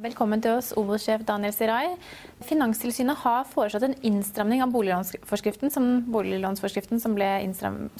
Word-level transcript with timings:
Velkommen 0.00 0.40
til 0.40 0.54
oss, 0.56 0.70
Obos-sjef 0.80 1.26
Daniel 1.28 1.52
Sirai. 1.52 1.90
Finanstilsynet 2.48 3.20
har 3.20 3.42
foreslått 3.50 3.84
en 3.84 3.96
innstramning 4.08 4.62
av 4.64 4.70
boliglånsforskriften 4.72 5.68
som, 5.74 5.90
boliglånsforskriften 6.08 7.02
som, 7.02 7.18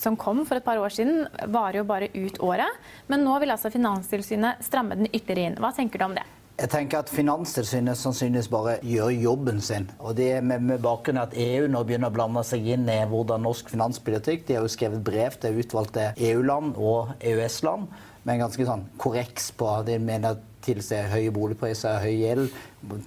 som, 0.01 0.17
kom 0.17 0.41
for 0.49 0.57
et 0.57 0.65
par 0.65 0.81
år 0.81 0.95
siden. 0.97 1.27
Varer 1.53 1.83
jo 1.83 1.85
bare 1.91 2.09
ut 2.15 2.41
året. 2.41 2.81
Men 3.13 3.21
nå 3.27 3.37
vil 3.43 3.53
altså 3.53 3.69
Finanstilsynet 3.75 4.65
stramme 4.65 4.97
den 4.97 5.11
ytterligere 5.13 5.53
inn. 5.53 5.61
Hva 5.61 5.75
tenker 5.77 6.01
du 6.01 6.07
om 6.07 6.17
det? 6.17 6.25
Jeg 6.57 6.73
tenker 6.73 7.03
at 7.05 7.13
Finanstilsynet 7.13 8.01
sannsynligvis 8.01 8.49
bare 8.49 8.79
gjør 8.81 9.13
jobben 9.21 9.61
sin. 9.61 9.93
Og 10.01 10.17
det 10.17 10.33
er 10.39 10.45
med, 10.45 10.65
med 10.73 10.81
bakgrunn 10.81 11.21
at 11.21 11.37
EU 11.37 11.69
nå 11.69 11.85
begynner 11.85 12.09
å 12.09 12.17
blande 12.17 12.49
seg 12.49 12.65
inn 12.79 12.89
i 12.89 13.03
hvordan 13.13 13.45
norsk 13.45 13.69
finanspolitikk 13.77 14.49
De 14.49 14.57
har 14.57 14.65
jo 14.65 14.73
skrevet 14.73 15.05
brev 15.05 15.37
til 15.41 15.61
utvalgte 15.61 16.15
EU-land 16.17 16.81
og 16.81 17.13
EØS-land 17.21 17.93
med 18.25 18.39
en 18.39 18.47
ganske 18.47 18.73
sånn 18.73 18.89
korreks 19.01 19.53
på 19.57 19.69
at 19.69 19.89
de 19.89 20.01
mener 20.01 20.39
at 20.39 20.50
tilsier 20.65 21.11
høye 21.13 21.33
boligpriser, 21.35 22.01
høy 22.03 22.17
gjeld, 22.23 22.49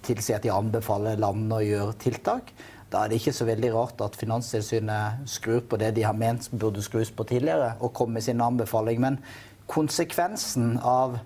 tilsier 0.06 0.40
at 0.40 0.46
de 0.46 0.54
anbefaler 0.54 1.20
landene 1.22 1.60
å 1.60 1.66
gjøre 1.66 1.98
tiltak. 2.02 2.54
Da 2.94 3.04
er 3.04 3.10
det 3.10 3.18
ikke 3.22 3.34
så 3.34 3.48
veldig 3.50 3.72
rart 3.74 4.02
at 4.06 4.18
Finanstilsynet 4.20 5.26
skrur 5.30 5.64
på 5.66 5.80
det 5.82 5.96
de 5.98 6.06
har 6.06 6.14
ment 6.14 6.46
burde 6.52 6.84
skrus 6.86 7.10
på 7.10 7.26
tidligere, 7.26 7.74
og 7.82 7.94
kommer 7.98 8.20
med 8.20 8.28
sin 8.28 8.42
anbefaling. 8.42 9.00
Men 9.02 9.18
konsekvensen 9.72 10.76
av 10.78 11.18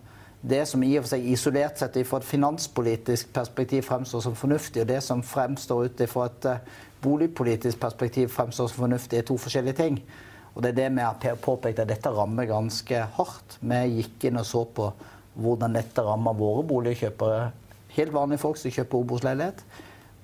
det 0.47 0.61
som 0.69 0.84
i 0.86 0.94
og 0.95 1.03
for 1.03 1.16
seg 1.16 1.25
isolert 1.28 1.81
sett 1.81 1.97
fra 2.08 2.22
et 2.22 2.30
finanspolitisk 2.30 3.34
perspektiv 3.36 3.84
fremstår 3.89 4.23
som 4.23 4.38
fornuftig, 4.38 4.84
og 4.84 4.91
det 4.94 5.02
som 5.03 5.25
fremstår 5.25 5.89
ut 5.89 6.03
fra 6.08 6.30
et 6.30 6.47
eh, 6.53 6.64
boligpolitisk 7.03 7.80
perspektiv 7.81 8.31
fremstår 8.31 8.72
som 8.72 8.86
fornuftig, 8.86 9.19
er 9.19 9.28
to 9.28 9.38
forskjellige 9.41 9.80
ting. 9.81 10.00
Og 10.56 10.64
det 10.64 10.72
er 10.72 10.80
det 10.80 10.88
vi 10.95 11.03
har 11.03 11.41
påpekt 11.44 11.84
at 11.84 11.89
dette 11.89 12.09
rammer 12.09 12.47
ganske 12.50 13.03
hardt. 13.17 13.59
Vi 13.62 13.81
gikk 14.00 14.30
inn 14.30 14.39
og 14.39 14.47
så 14.47 14.64
på 14.66 14.88
hvordan 15.38 15.78
dette 15.78 16.04
rammer 16.04 16.38
våre 16.38 16.66
boligkjøpere. 16.68 17.46
Helt 17.98 18.14
vanlige 18.14 18.42
folk 18.42 18.60
som 18.60 18.74
kjøper 18.74 19.04
Obos-leilighet. 19.04 19.64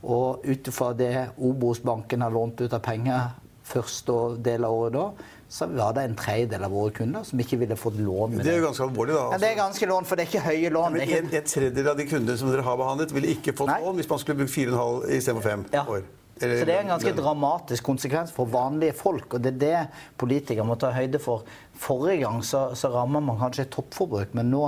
Og 0.03 0.43
ut 0.43 0.67
ifra 0.67 0.91
det 0.97 1.13
Obos-banken 1.37 2.25
har 2.25 2.33
lånt 2.33 2.61
ut 2.61 2.73
av 2.73 2.83
penger 2.83 3.31
første 3.63 4.15
del 4.43 4.65
av 4.67 4.75
året 4.75 4.95
da, 4.95 5.05
så 5.53 5.67
var 5.69 5.93
det 5.95 6.07
en 6.07 6.15
tredjedel 6.17 6.65
av 6.65 6.73
våre 6.73 6.93
kunder 6.97 7.25
som 7.27 7.39
ikke 7.39 7.59
ville 7.61 7.77
fått 7.79 7.99
lån. 8.01 8.35
med 8.35 8.45
det 8.45 8.55
er 8.55 8.57
jo 8.59 8.65
ganske 8.65 8.87
alvorlig, 8.87 9.13
da. 9.13 9.21
Altså. 9.21 9.35
Ja, 9.35 9.41
det 9.43 9.51
er 9.51 9.59
ganske 9.59 9.89
lån, 9.91 10.07
for 10.09 10.19
det 10.19 10.25
er 10.25 10.31
ikke 10.31 10.43
høye 10.47 10.73
lån. 10.73 10.97
Ja, 10.97 11.05
men 11.05 11.13
en, 11.19 11.29
en, 11.29 11.47
tredjedel 11.53 11.91
av 11.93 11.99
de 11.99 12.07
kundene 12.09 12.37
som 12.41 12.51
dere 12.51 12.65
har 12.65 12.79
behandlet, 12.81 13.13
ville 13.15 13.31
ikke 13.37 13.55
fått 13.57 13.71
Nei. 13.71 13.79
lån 13.85 14.01
hvis 14.01 14.09
man 14.09 14.21
skulle 14.23 14.41
brukt 14.41 14.55
4,5 14.55 15.07
istedenfor 15.19 15.49
5 15.49 15.65
ja. 15.75 15.85
år. 15.95 16.03
Så 16.33 16.65
det 16.65 16.73
er 16.73 16.81
en 16.81 16.89
ganske 16.89 17.13
dramatisk 17.13 17.85
konsekvens 17.85 18.31
for 18.33 18.49
vanlige 18.49 18.95
folk, 18.97 19.35
og 19.35 19.43
det 19.43 19.53
er 19.53 19.59
det 19.61 19.81
politikere 20.19 20.65
må 20.65 20.75
ta 20.81 20.89
høyde 20.95 21.21
for. 21.21 21.45
Forrige 21.77 22.23
gang 22.23 22.41
så, 22.45 22.63
så 22.77 22.89
rammer 22.93 23.21
man 23.23 23.37
kanskje 23.39 23.67
toppforbruk, 23.71 24.33
men 24.37 24.49
nå, 24.49 24.63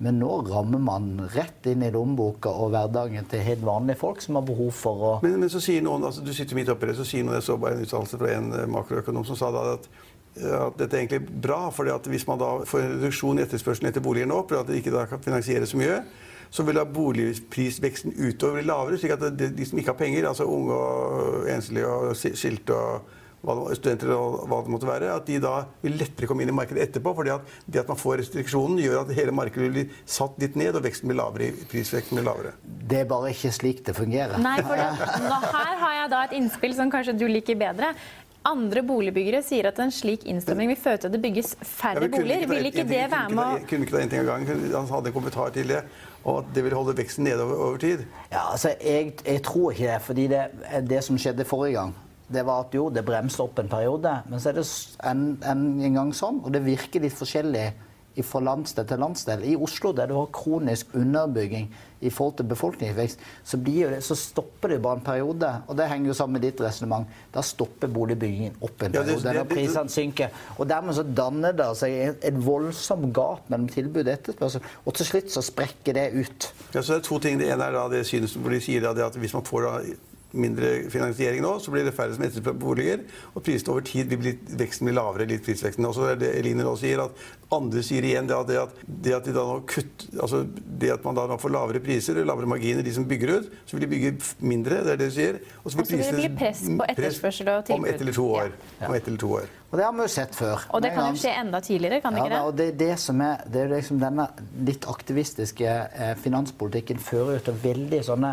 men 0.00 0.18
nå, 0.20 0.30
rammer 0.48 0.80
man 0.80 1.10
rett 1.34 1.68
inn 1.68 1.84
i 1.84 1.90
lommeboka 1.92 2.52
og 2.52 2.72
hverdagen 2.72 3.28
til 3.28 3.44
helt 3.44 3.64
vanlige 3.66 4.00
folk 4.00 4.24
som 4.24 4.40
har 4.40 4.46
behov 4.48 4.72
for 4.76 5.06
å 5.10 5.12
Men, 5.24 5.36
men 5.42 5.52
så 5.52 5.60
sier 5.62 5.84
noen, 5.84 6.08
altså 6.08 6.24
du 6.24 6.32
sitter 6.36 6.56
midt 6.56 6.72
oppi 6.72 6.88
det, 6.88 6.96
så 6.98 7.06
sier 7.08 7.26
noen, 7.26 7.36
jeg 7.36 7.48
så 7.50 7.58
bare 7.60 7.76
en 7.76 7.84
uttalelse 7.84 8.20
fra 8.20 8.32
en 8.38 8.54
eh, 8.56 8.70
makroøkonom 8.70 9.28
som 9.28 9.38
sa 9.38 9.52
da 9.54 9.66
at 9.76 9.90
at 10.30 10.76
dette 10.78 10.94
er 10.94 11.00
egentlig 11.02 11.40
bra, 11.42 11.72
for 11.74 11.90
hvis 12.06 12.22
man 12.28 12.38
da 12.38 12.50
får 12.68 12.84
reduksjon 12.86 13.40
i 13.40 13.42
etterspørselen 13.42 13.90
etter 13.90 14.04
boliger 14.04 14.28
nå, 14.30 14.44
fordi 14.46 14.60
at 14.60 14.68
det 14.68 14.76
ikke 14.78 14.92
da 14.94 15.02
kan 15.10 15.22
finansiere 15.24 15.66
så 15.66 15.80
mye, 15.80 15.96
så 16.50 16.66
vil 16.66 16.78
da 16.80 16.84
boligprisveksten 16.84 18.16
utover 18.18 18.58
bli 18.58 18.66
lavere. 18.66 18.98
slik 18.98 19.14
at 19.14 19.24
de, 19.38 19.48
de, 19.54 19.66
som 19.66 19.78
ikke 19.78 19.94
har 19.94 20.02
penger, 20.02 20.28
altså 20.28 20.48
unge 20.50 20.76
og 20.76 21.48
enslige 21.50 21.86
og 21.86 22.14
skilte 22.18 22.76
og 22.76 23.70
studenter 23.72 24.10
og 24.12 24.42
hva 24.50 24.58
det 24.64 24.72
måtte 24.74 24.88
være, 24.88 25.12
at 25.16 25.28
de 25.28 25.38
da 25.40 25.62
vil 25.80 25.94
lettere 25.96 26.28
komme 26.28 26.44
inn 26.44 26.52
i 26.52 26.56
markedet 26.56 26.82
etterpå. 26.84 27.14
fordi 27.16 27.32
at 27.32 27.54
det 27.66 27.80
at 27.80 27.88
man 27.88 27.96
får 27.96 28.20
restriksjonen, 28.20 28.78
gjør 28.82 29.00
at 29.00 29.14
hele 29.16 29.32
markedet 29.32 29.70
blir 29.72 29.94
satt 30.04 30.36
litt 30.42 30.58
ned, 30.60 30.76
og 30.76 30.84
veksten 30.84 31.08
blir 31.08 31.20
lavere, 31.22 31.52
prisveksten 31.70 32.20
blir 32.20 32.26
lavere. 32.28 32.52
Det 32.62 33.00
er 33.00 33.08
bare 33.08 33.32
ikke 33.32 33.52
slik 33.54 33.84
det 33.86 33.96
fungerer. 33.96 34.36
Nei, 34.42 34.58
for 34.66 34.76
det, 34.76 34.90
nå, 35.24 35.38
Her 35.56 35.76
har 35.84 35.94
jeg 36.02 36.10
da 36.12 36.24
et 36.26 36.36
innspill 36.40 36.76
som 36.76 36.92
kanskje 36.92 37.16
du 37.16 37.26
liker 37.30 37.56
bedre. 37.60 37.94
Andre 38.48 38.80
boligbyggere 38.88 39.42
sier 39.44 39.66
at 39.68 39.78
en 39.84 39.90
slik 39.92 40.22
innstramming 40.30 40.70
vil 40.72 40.78
føre 40.80 41.02
til 41.02 41.10
at 41.10 41.12
det 41.12 41.20
bygges 41.20 41.50
færre 41.60 42.06
ja, 42.06 42.08
boliger. 42.08 42.46
Vil 42.48 42.68
ikke 42.70 42.86
det 42.88 43.02
være 43.12 43.34
med 43.36 43.42
å 43.44 43.66
Kunne 43.68 43.84
ikke 43.84 43.96
ta 43.96 44.00
en 44.00 44.12
ting 44.12 44.22
av 44.22 44.30
gangen? 44.30 44.62
Han 44.72 44.88
hadde 44.88 45.10
en 45.10 45.16
kommentar 45.16 45.52
til 45.52 45.74
det. 45.74 45.82
Og 46.24 46.38
at 46.40 46.48
det 46.56 46.64
vil 46.64 46.76
holde 46.76 46.94
veksten 46.96 47.28
nede 47.28 47.44
over, 47.44 47.60
over 47.66 47.82
tid? 47.82 48.06
Ja, 48.32 48.46
altså, 48.52 48.72
jeg, 48.80 49.12
jeg, 49.26 49.42
tror 49.44 49.74
ikke 49.74 49.90
det. 49.92 49.98
fordi 50.06 50.26
det, 50.32 50.40
det, 50.88 51.02
som 51.04 51.20
skjedde 51.20 51.44
forrige 51.48 51.76
gang, 51.76 51.94
det 52.32 52.46
var 52.46 52.64
at 52.64 52.74
jo, 52.76 52.88
det 52.88 53.04
bremste 53.04 53.44
opp 53.44 53.60
en 53.60 53.68
periode. 53.68 54.16
Men 54.30 54.40
så 54.40 54.50
er 54.50 54.60
det 54.60 54.66
en, 55.10 55.24
en, 55.44 55.64
en 55.84 56.00
gang 56.00 56.16
sånn, 56.16 56.40
og 56.40 56.52
det 56.56 56.64
virker 56.64 57.04
litt 57.04 57.16
forskjellig 57.16 57.68
fra 58.26 58.40
landsdel 58.42 58.86
til 58.88 59.00
landsdel. 59.00 59.44
I 59.46 59.54
Oslo, 59.56 59.92
der 59.96 60.10
du 60.10 60.16
har 60.18 60.26
kronisk 60.34 60.90
underbygging 60.98 61.70
i 62.00 62.10
forhold 62.10 62.36
til 62.38 62.48
befolkningsvekst, 62.48 63.20
så, 63.44 63.56
det, 63.60 64.00
så, 64.04 64.16
stopper 64.16 64.72
det 64.72 64.80
bare 64.82 64.98
en 64.98 65.04
periode. 65.04 65.50
Og 65.68 65.76
det 65.76 65.88
henger 65.88 66.10
jo 66.10 66.16
sammen 66.16 66.38
med 66.38 66.46
ditt 66.48 66.60
resonnement. 66.64 67.08
Da 67.34 67.44
stopper 67.44 67.92
boligbyggingen 67.92 68.58
opp 68.60 68.82
en 68.82 68.92
periode. 68.92 69.20
Ja, 69.24 69.36
når 69.40 69.48
prisene 69.50 69.92
synker. 69.92 70.34
Og 70.58 70.68
dermed 70.68 70.96
så 70.96 71.04
danner 71.04 71.56
det 71.56 71.70
seg 71.78 71.96
et 72.18 72.44
voldsomt 72.44 73.12
gap 73.16 73.48
mellom 73.52 73.68
tilbud 73.70 74.04
og 74.06 74.14
etterspørsel. 74.14 74.70
Og 74.84 74.96
til 74.98 75.10
slutt 75.12 75.34
så 75.34 75.44
sprekker 75.44 75.96
det 75.96 76.10
ut. 76.16 76.52
Ja, 76.74 76.82
så 76.82 76.96
det 76.96 77.02
er 77.02 77.08
to 77.10 77.20
ting. 77.22 77.40
Det 77.40 77.50
ene 77.52 77.68
er 77.68 77.76
da 77.76 77.88
det 77.92 78.06
synes 78.08 78.36
hvor 78.36 78.54
de 78.54 78.62
sier 78.64 78.88
at 78.90 79.20
hvis 79.20 79.36
man 79.36 79.46
får 79.46 79.68
da 79.68 79.74
mindre 80.32 80.72
finansiering 80.92 81.42
nå, 81.44 81.56
så 81.62 81.72
blir 81.74 81.86
det 81.86 81.94
færre 81.96 82.14
som 82.14 82.24
etterspør 82.26 82.56
boliger. 82.60 83.04
Og 83.34 83.44
prisene 83.46 83.74
over 83.74 83.84
tid 83.86 84.10
vil 84.12 84.20
bli, 84.22 84.34
veksten 84.60 84.88
blir 84.88 84.96
lavere. 84.98 85.28
litt 85.30 85.44
prisveksten. 85.46 85.86
Også 85.86 86.10
er 86.12 86.20
det 86.20 86.32
Eline 86.38 86.66
nå 86.66 86.74
sier, 86.78 87.02
at 87.04 87.54
andre 87.54 87.82
sier 87.82 88.06
igjen 88.06 88.28
det 88.30 88.36
at, 88.36 88.48
det 88.48 88.58
at, 88.60 88.82
det 88.86 89.14
at, 89.16 89.26
de 89.26 89.34
da 89.34 89.44
kutt, 89.66 90.06
altså 90.16 90.44
det 90.80 90.92
at 90.94 91.06
man 91.06 91.18
da 91.18 91.38
får 91.40 91.54
lavere 91.54 91.82
priser 91.82 92.20
lavere 92.24 92.50
marginer, 92.50 92.84
de 92.86 92.94
som 92.94 93.06
bygger 93.08 93.36
ut, 93.36 93.48
så 93.66 93.76
vil 93.76 93.86
de 93.86 93.90
bygge 93.94 94.12
mindre. 94.38 94.82
Det 94.84 94.94
er 94.94 95.00
det 95.00 95.10
du 95.10 95.16
sier. 95.16 95.40
Og 95.64 95.72
så 95.72 95.82
vil, 95.82 96.04
det 96.04 96.12
bli 96.18 96.28
press 96.38 96.62
på 96.68 96.90
etterspørsel 96.94 97.54
og 97.56 97.64
tilbud. 97.66 97.88
Om 97.88 97.90
ett 97.94 98.04
eller 98.06 98.20
to 98.20 98.28
år. 98.36 98.54
Ja. 98.78 98.86
Om 98.88 98.94
ett 99.00 99.10
eller 99.10 99.24
to 99.24 99.32
år. 99.40 99.50
Og 99.70 99.78
det 99.78 99.84
har 99.86 99.92
vi 99.94 100.02
jo 100.02 100.10
sett 100.10 100.34
før. 100.34 100.64
Og 100.74 100.82
det 100.82 100.90
kan 100.96 101.12
jo 101.12 101.20
skje 101.22 101.34
enda 101.44 101.60
tidligere, 101.62 102.00
kan 102.02 102.14
det 102.14 102.24
ikke 102.24 102.32
det? 102.32 102.40
Og 102.48 102.56
det, 102.58 102.70
det 102.78 102.94
som 102.98 103.20
er, 103.22 103.44
det 103.46 103.60
er 103.62 103.70
liksom 103.76 104.00
denne 104.02 104.26
litt 104.66 104.86
aktivistiske 104.90 105.76
eh, 105.86 106.16
finanspolitikken 106.18 106.98
fører 107.02 107.36
jo 107.38 107.44
til 107.46 107.60
veldig 107.62 108.00
sånne 108.08 108.32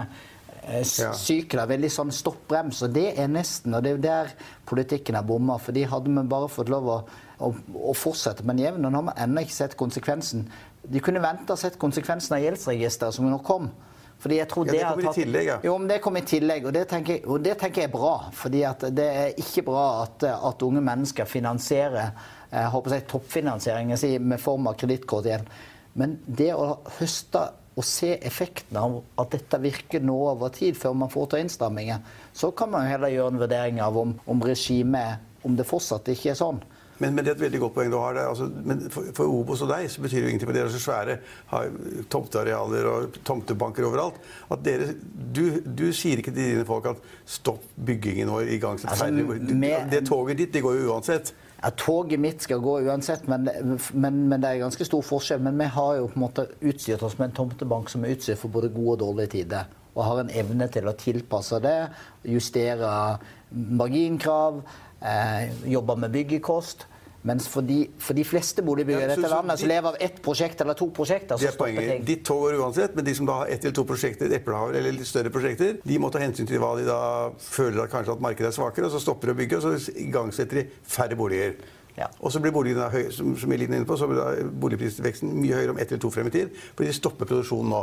sykler. 0.87 1.69
Veldig 1.69 1.89
sånn 1.93 2.13
stoppbrems. 2.15 2.83
Og 2.85 2.93
det 2.95 3.09
er 3.19 3.31
nesten, 3.31 3.75
og 3.77 3.85
det 3.85 3.95
er 3.95 4.03
der 4.03 4.31
politikken 4.67 5.17
har 5.19 5.25
bomma. 5.27 5.57
For 5.61 5.75
de 5.75 5.87
hadde 5.87 6.13
vi 6.13 6.27
bare 6.29 6.51
fått 6.51 6.71
lov 6.73 6.91
å, 6.91 7.01
å, 7.43 7.51
å 7.91 7.97
fortsette 7.97 8.45
med 8.45 8.57
en 8.57 8.63
jevn. 8.65 8.87
Og 8.87 8.93
nå 8.93 9.01
har 9.01 9.09
vi 9.09 9.25
ennå 9.25 9.45
ikke 9.47 9.57
sett 9.57 9.77
konsekvensen. 9.79 10.47
De 10.87 11.03
kunne 11.03 11.23
vente 11.23 11.53
og 11.53 11.61
sett 11.61 11.79
konsekvensen 11.81 12.37
av 12.37 12.45
gjeldsregisteret 12.45 13.17
som 13.17 13.27
nå 13.27 13.41
kom. 13.45 13.69
Fordi 14.17 14.39
jeg 14.39 14.49
tror 14.49 14.65
ja, 14.65 14.71
det, 14.71 14.79
det 14.79 14.87
kom 14.89 15.03
tatt... 15.05 15.17
i 15.17 15.21
tillegg, 15.21 15.49
ja. 15.51 15.59
Jo, 15.67 15.75
men 15.77 15.91
det 15.91 15.99
kom 16.01 16.15
i 16.17 16.23
tillegg, 16.25 16.63
og 16.65 16.73
det 16.73 16.87
tenker 16.89 17.19
jeg, 17.19 17.23
og 17.29 17.43
det 17.45 17.53
tenker 17.61 17.83
jeg 17.83 17.89
er 17.91 17.93
bra. 17.93 18.15
fordi 18.33 18.63
det 18.97 19.05
er 19.05 19.37
ikke 19.43 19.67
bra 19.67 19.83
at, 20.07 20.25
at 20.33 20.65
unge 20.65 20.81
mennesker 20.81 21.29
finansierer 21.29 22.09
jeg 22.47 22.63
eh, 22.63 22.69
håper 22.71 22.95
jeg, 22.95 23.07
toppfinansiering 23.11 23.91
jeg 23.93 24.01
sier, 24.01 24.23
med 24.23 24.39
form 24.39 24.69
av 24.69 24.77
kredittkort 24.79 25.27
igjen. 25.27 25.47
Men 25.99 26.17
det 26.25 26.53
å 26.55 26.77
høste 26.99 27.43
og 27.77 27.85
se 27.85 28.15
effekten 28.25 28.79
av 28.81 28.95
at 29.21 29.35
dette 29.35 29.59
virker 29.61 30.01
nå 30.01 30.15
over 30.31 30.49
tid, 30.55 30.77
før 30.79 30.95
man 30.97 31.11
får 31.13 31.29
ta 31.29 31.41
innstramminger, 31.41 32.01
så 32.33 32.49
kan 32.57 32.71
man 32.73 32.89
heller 32.89 33.13
gjøre 33.13 33.35
en 33.35 33.43
vurdering 33.43 33.81
av 33.85 33.99
om, 34.01 34.15
om 34.25 34.41
regimet 34.41 35.45
om 35.45 35.55
det 35.55 35.67
fortsatt 35.69 36.09
ikke 36.11 36.33
er 36.33 36.39
sånn. 36.39 36.59
Men, 36.97 37.13
men, 37.13 37.21
det 37.21 37.29
er 37.29 37.35
et 37.35 37.43
veldig 37.43 37.59
godt 37.61 37.75
poeng 37.75 37.91
du 37.93 37.97
har 37.99 38.15
der. 38.17 38.29
Altså, 38.31 38.47
men 38.49 38.79
for, 38.89 39.09
for, 39.13 39.29
Obos 39.29 39.61
og 39.61 39.69
deg 39.69 39.85
så 39.93 40.01
betyr 40.01 40.17
det 40.17 40.23
jo 40.23 40.31
ingenting, 40.31 40.49
Men 40.49 40.57
dere 40.57 40.69
er 40.71 40.73
så 40.73 40.81
svære, 40.81 41.17
har 41.51 41.75
tomtearealer 42.09 42.89
og 42.89 43.19
tomtebanker 43.27 43.85
overalt. 43.85 44.17
At 44.53 44.63
dere, 44.65 44.89
du, 45.13 45.59
du 45.61 45.85
sier 45.93 46.23
ikke 46.23 46.33
til 46.33 46.55
dine 46.55 46.65
folk 46.67 46.89
at 46.89 47.03
stopp 47.29 47.61
byggingen 47.77 48.33
vår, 48.33 48.49
igangsett 48.57 48.95
altså, 48.95 49.11
med, 49.13 49.91
Det 49.93 50.01
toget 50.09 50.41
ditt 50.41 50.57
det 50.57 50.65
går 50.65 50.79
jo 50.79 50.95
uansett. 50.95 51.35
Ja, 51.61 51.71
Toget 51.73 52.19
mitt 52.21 52.43
skal 52.45 52.61
gå 52.61 52.75
uansett, 52.85 53.25
men, 53.27 53.49
men, 53.93 54.19
men, 54.29 54.41
det 54.41 54.49
er 54.49 54.61
ganske 54.61 54.85
stor 54.85 55.01
forskjell. 55.05 55.41
Men 55.41 55.57
vi 55.57 55.69
har 55.73 55.95
jo 55.97 56.09
på 56.11 56.19
en 56.19 56.25
måte 56.27 56.45
utstyrt 56.61 57.05
oss 57.07 57.17
med 57.17 57.31
en 57.31 57.37
tomtebank 57.39 57.89
som 57.89 58.05
er 58.05 58.13
utstyrt 58.13 58.41
for 58.43 58.53
både 58.53 58.69
gode 58.75 58.97
og 58.97 59.01
dårlige 59.05 59.33
tider. 59.39 59.71
Og 59.95 60.05
har 60.05 60.21
en 60.21 60.29
evne 60.29 60.67
til 60.69 60.85
å 60.85 60.93
tilpasse 60.97 61.57
det, 61.63 61.79
justere 62.29 62.91
marginkrav 63.49 64.61
eh, 65.01 65.49
jobbe 65.71 65.97
med 66.03 66.13
byggekost. 66.13 66.85
Mens 67.27 67.47
for 67.51 67.65
de, 67.67 67.81
for 67.99 68.15
de 68.17 68.23
fleste 68.27 68.63
boligbyggere 68.63 69.09
i 69.09 69.15
dette 69.15 69.31
landet 69.31 69.59
som 69.59 69.69
lever 69.69 69.91
av 69.91 69.97
ett 70.07 70.21
prosjekt 70.23 70.61
eller 70.63 70.77
to 70.79 70.87
prosjekter, 70.95 71.39
så 71.41 71.51
stopper 71.51 71.81
ting. 71.81 72.05
Ditt 72.07 72.23
tog 72.27 72.45
går 72.45 72.59
uansett, 72.61 72.95
men 72.95 73.05
de 73.05 73.15
som 73.17 73.27
da 73.27 73.41
har 73.41 73.51
ett 73.51 73.65
eller 73.65 73.75
to 73.75 73.83
prosjekter, 73.87 74.31
eplehaver 74.37 74.77
eller 74.79 74.95
litt 74.95 75.09
større 75.09 75.31
prosjekter, 75.33 75.79
de 75.83 75.97
må 75.99 76.11
ta 76.13 76.21
hensyn 76.23 76.47
til 76.47 76.61
hva 76.63 76.75
de 76.79 76.85
da 76.87 76.99
føler 77.43 77.83
at 77.83 77.91
kanskje 77.91 78.15
at 78.15 78.23
markedet 78.23 78.51
er 78.51 78.55
svakere, 78.55 78.87
og 78.87 78.95
så 78.95 79.03
stopper 79.03 79.31
de 79.31 79.35
å 79.35 79.39
bygge, 79.41 79.59
og 79.59 79.65
så 79.65 79.97
igangsetter 80.07 80.61
de 80.61 80.67
færre 80.87 81.19
boliger. 81.19 81.57
Ja. 81.97 82.07
Og 82.21 82.31
så 82.31 82.39
blir 82.39 82.53
boligene 82.53 82.91
høy, 82.93 83.07
som, 83.13 83.33
som 83.39 83.53
inne 83.53 83.81
på, 83.89 83.97
så 83.97 84.07
blir 84.09 84.51
boligprisveksten 84.61 85.33
mye 85.41 85.57
høyere 85.57 85.73
om 85.73 85.81
ett 85.81 85.89
eller 85.89 86.03
to 86.03 86.13
frem 86.13 86.29
i 86.29 86.35
tid, 86.35 86.53
fordi 86.75 86.91
de 86.91 86.97
stopper 86.99 87.29
produksjonen 87.29 87.73
nå. 87.73 87.81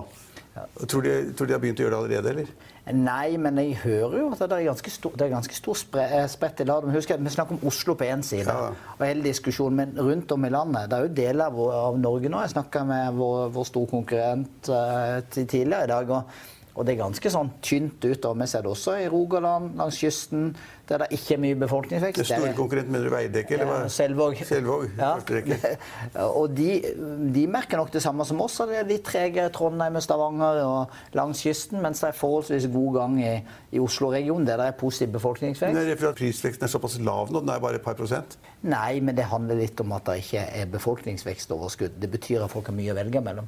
Tror, 0.54 1.02
de, 1.02 1.32
tror, 1.34 1.48
de, 1.48 1.54
har 1.56 1.58
begynt 1.58 1.80
å 1.80 1.82
gjøre 1.82 1.96
det 1.96 1.98
allerede, 1.98 2.30
eller? 2.30 2.70
Nei, 2.94 3.34
men 3.42 3.56
jeg 3.58 3.78
hører 3.82 4.20
jo 4.20 4.28
at 4.30 4.42
det 4.44 4.58
er 4.60 4.66
ganske 4.68 4.92
stor, 4.92 5.14
det 5.18 5.26
er 5.26 5.32
ganske 5.32 5.56
stor 5.56 5.78
spre, 5.80 6.04
eh, 6.14 6.26
spredt 6.30 6.62
i 6.62 6.66
landet. 6.68 6.94
Husk 6.94 7.10
at 7.10 7.24
Vi 7.24 7.32
snakker 7.34 7.56
om 7.56 7.66
Oslo 7.66 7.96
på 7.98 8.06
én 8.06 8.22
side, 8.22 8.46
ja. 8.46 8.70
og 8.94 9.02
hele 9.02 9.24
diskusjonen, 9.26 9.80
men 9.80 9.98
rundt 9.98 10.30
om 10.30 10.46
i 10.46 10.52
landet 10.54 10.90
Det 10.90 10.98
er 10.98 11.08
jo 11.08 11.14
deler 11.16 11.44
av, 11.50 11.58
av 11.80 11.98
Norge 11.98 12.30
nå. 12.30 12.42
Jeg 12.44 12.54
snakka 12.54 12.84
med 12.86 13.18
vår, 13.18 13.48
vår 13.56 13.66
store 13.72 13.90
konkurrent 13.96 14.70
uh, 14.70 15.18
tidligere 15.34 15.88
i 15.88 15.92
dag. 15.94 16.14
og 16.20 16.22
og 16.74 16.86
det 16.86 16.96
er 16.96 17.04
ganske 17.04 17.30
sånn 17.30 17.52
tynt 17.62 18.02
utover. 18.02 18.40
Vi 18.40 18.48
ser 18.50 18.64
det 18.64 18.70
også 18.72 18.96
i 18.98 19.06
Rogaland, 19.10 19.76
langs 19.78 19.98
kysten, 20.02 20.48
der 20.88 21.04
det 21.04 21.06
ikke 21.14 21.36
er 21.36 21.40
mye 21.44 21.58
befolkningsvekst. 21.60 22.18
Det 22.18 22.26
store 22.26 22.50
konkurrent 22.56 22.90
mener 22.90 23.06
du 23.06 23.14
Veidekke? 23.14 23.54
eller 23.54 23.70
hva? 23.70 23.76
Selvåg. 23.94 24.42
Selvåg 24.48 24.96
ja. 24.98 25.12
og 26.40 26.56
de, 26.56 26.68
de, 27.36 27.46
merker 27.50 27.78
nok 27.78 27.92
det 27.94 28.02
samme 28.02 28.26
som 28.26 28.42
oss. 28.42 28.58
Det 28.66 28.80
er 28.80 28.90
litt 28.90 29.06
tregere 29.06 29.52
Trondheim 29.54 30.00
og 30.00 30.04
Stavanger 30.04 30.60
og 30.64 31.16
langs 31.16 31.44
kysten, 31.46 31.78
mens 31.84 32.02
det 32.02 32.10
er 32.10 32.18
forholdsvis 32.18 32.66
god 32.74 32.90
gang 32.98 33.18
i, 33.22 33.32
i 33.78 33.82
Oslo-regionen, 33.82 34.48
der 34.48 34.58
det 34.60 34.70
er 34.72 34.78
positiv 34.82 35.14
befolkningsvekst. 35.14 35.70
Men 35.70 35.84
er 35.84 35.92
det 35.92 35.98
fordi 36.02 36.10
at 36.10 36.22
prisveksten 36.24 36.66
er 36.66 36.74
såpass 36.74 36.98
lav 36.98 37.30
nå? 37.30 37.44
Den 37.44 37.54
er 37.54 37.62
bare 37.62 37.78
et 37.78 37.86
par 37.86 37.94
prosent? 37.98 38.34
Nei, 38.66 38.98
men 38.98 39.14
det 39.14 39.30
handler 39.30 39.62
litt 39.62 39.78
om 39.84 39.94
at 39.94 40.10
det 40.10 40.24
ikke 40.26 40.42
er 40.42 40.74
befolkningsvekstoverskudd. 40.74 42.00
Det 42.02 42.10
betyr 42.18 42.42
at 42.42 42.50
folk 42.50 42.72
har 42.72 42.76
mye 42.76 42.90
å 42.90 42.98
velge 42.98 43.22
mellom. 43.22 43.46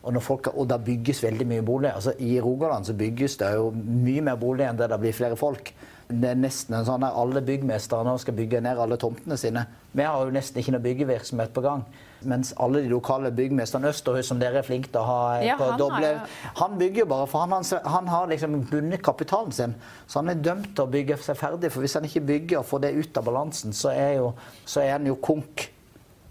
Og, 0.00 0.16
folk, 0.24 0.48
og 0.56 0.64
da 0.70 0.78
bygges 0.80 1.22
veldig 1.26 1.46
mye 1.48 1.62
bolig. 1.64 1.90
Altså, 1.92 2.14
I 2.18 2.38
Rogaland 2.40 2.88
så 2.88 2.94
bygges 2.96 3.36
det 3.42 3.50
jo 3.58 3.68
mye 3.76 4.22
mer 4.24 4.38
bolig 4.40 4.64
enn 4.64 4.78
det 4.78 4.88
det 4.88 5.00
blir 5.02 5.16
flere 5.16 5.36
folk. 5.36 5.74
Det 6.10 6.26
er 6.32 6.38
nesten 6.40 6.74
en 6.74 6.86
sånn 6.86 7.04
at 7.06 7.14
alle 7.20 7.42
byggmestere 7.46 8.02
nå 8.06 8.16
skal 8.18 8.34
bygge 8.34 8.62
ned 8.64 8.80
alle 8.80 8.96
tomtene 8.98 9.36
sine. 9.38 9.66
Vi 9.92 10.02
har 10.02 10.24
jo 10.24 10.32
nesten 10.34 10.58
ikke 10.58 10.72
noe 10.74 10.82
byggevirksomhet 10.82 11.52
på 11.54 11.62
gang. 11.62 11.84
Mens 12.28 12.50
alle 12.60 12.82
de 12.84 12.90
lokale 12.90 13.30
byggmesterne 13.32 13.92
Østerhus, 13.92 14.28
som 14.28 14.40
dere 14.40 14.60
er 14.60 14.66
flinke 14.66 14.90
til 14.90 15.00
å 15.00 15.06
ha 15.06 15.20
ja, 15.44 15.56
på 15.56 15.70
han 15.70 15.78
doble 15.80 16.08
har, 16.08 16.34
Han 16.58 16.76
bygger 16.80 17.06
bare, 17.08 17.28
for 17.30 17.46
han, 17.46 17.64
han 17.94 18.10
har 18.10 18.28
liksom 18.32 18.58
bundet 18.70 19.04
kapitalen 19.04 19.52
sin. 19.54 19.76
Så 20.06 20.20
han 20.20 20.32
er 20.32 20.42
dømt 20.42 20.72
til 20.74 20.84
å 20.84 20.90
bygge 20.90 21.20
seg 21.24 21.38
ferdig. 21.38 21.70
For 21.72 21.84
hvis 21.84 21.96
han 21.96 22.08
ikke 22.08 22.24
bygger 22.32 22.62
og 22.62 22.68
får 22.72 22.84
det 22.86 22.94
ut 22.98 23.20
av 23.20 23.28
balansen, 23.30 23.76
så 23.76 23.94
er, 23.94 24.16
jo, 24.18 24.32
så 24.64 24.82
er 24.82 24.96
han 24.98 25.08
jo 25.08 25.16
konk 25.22 25.68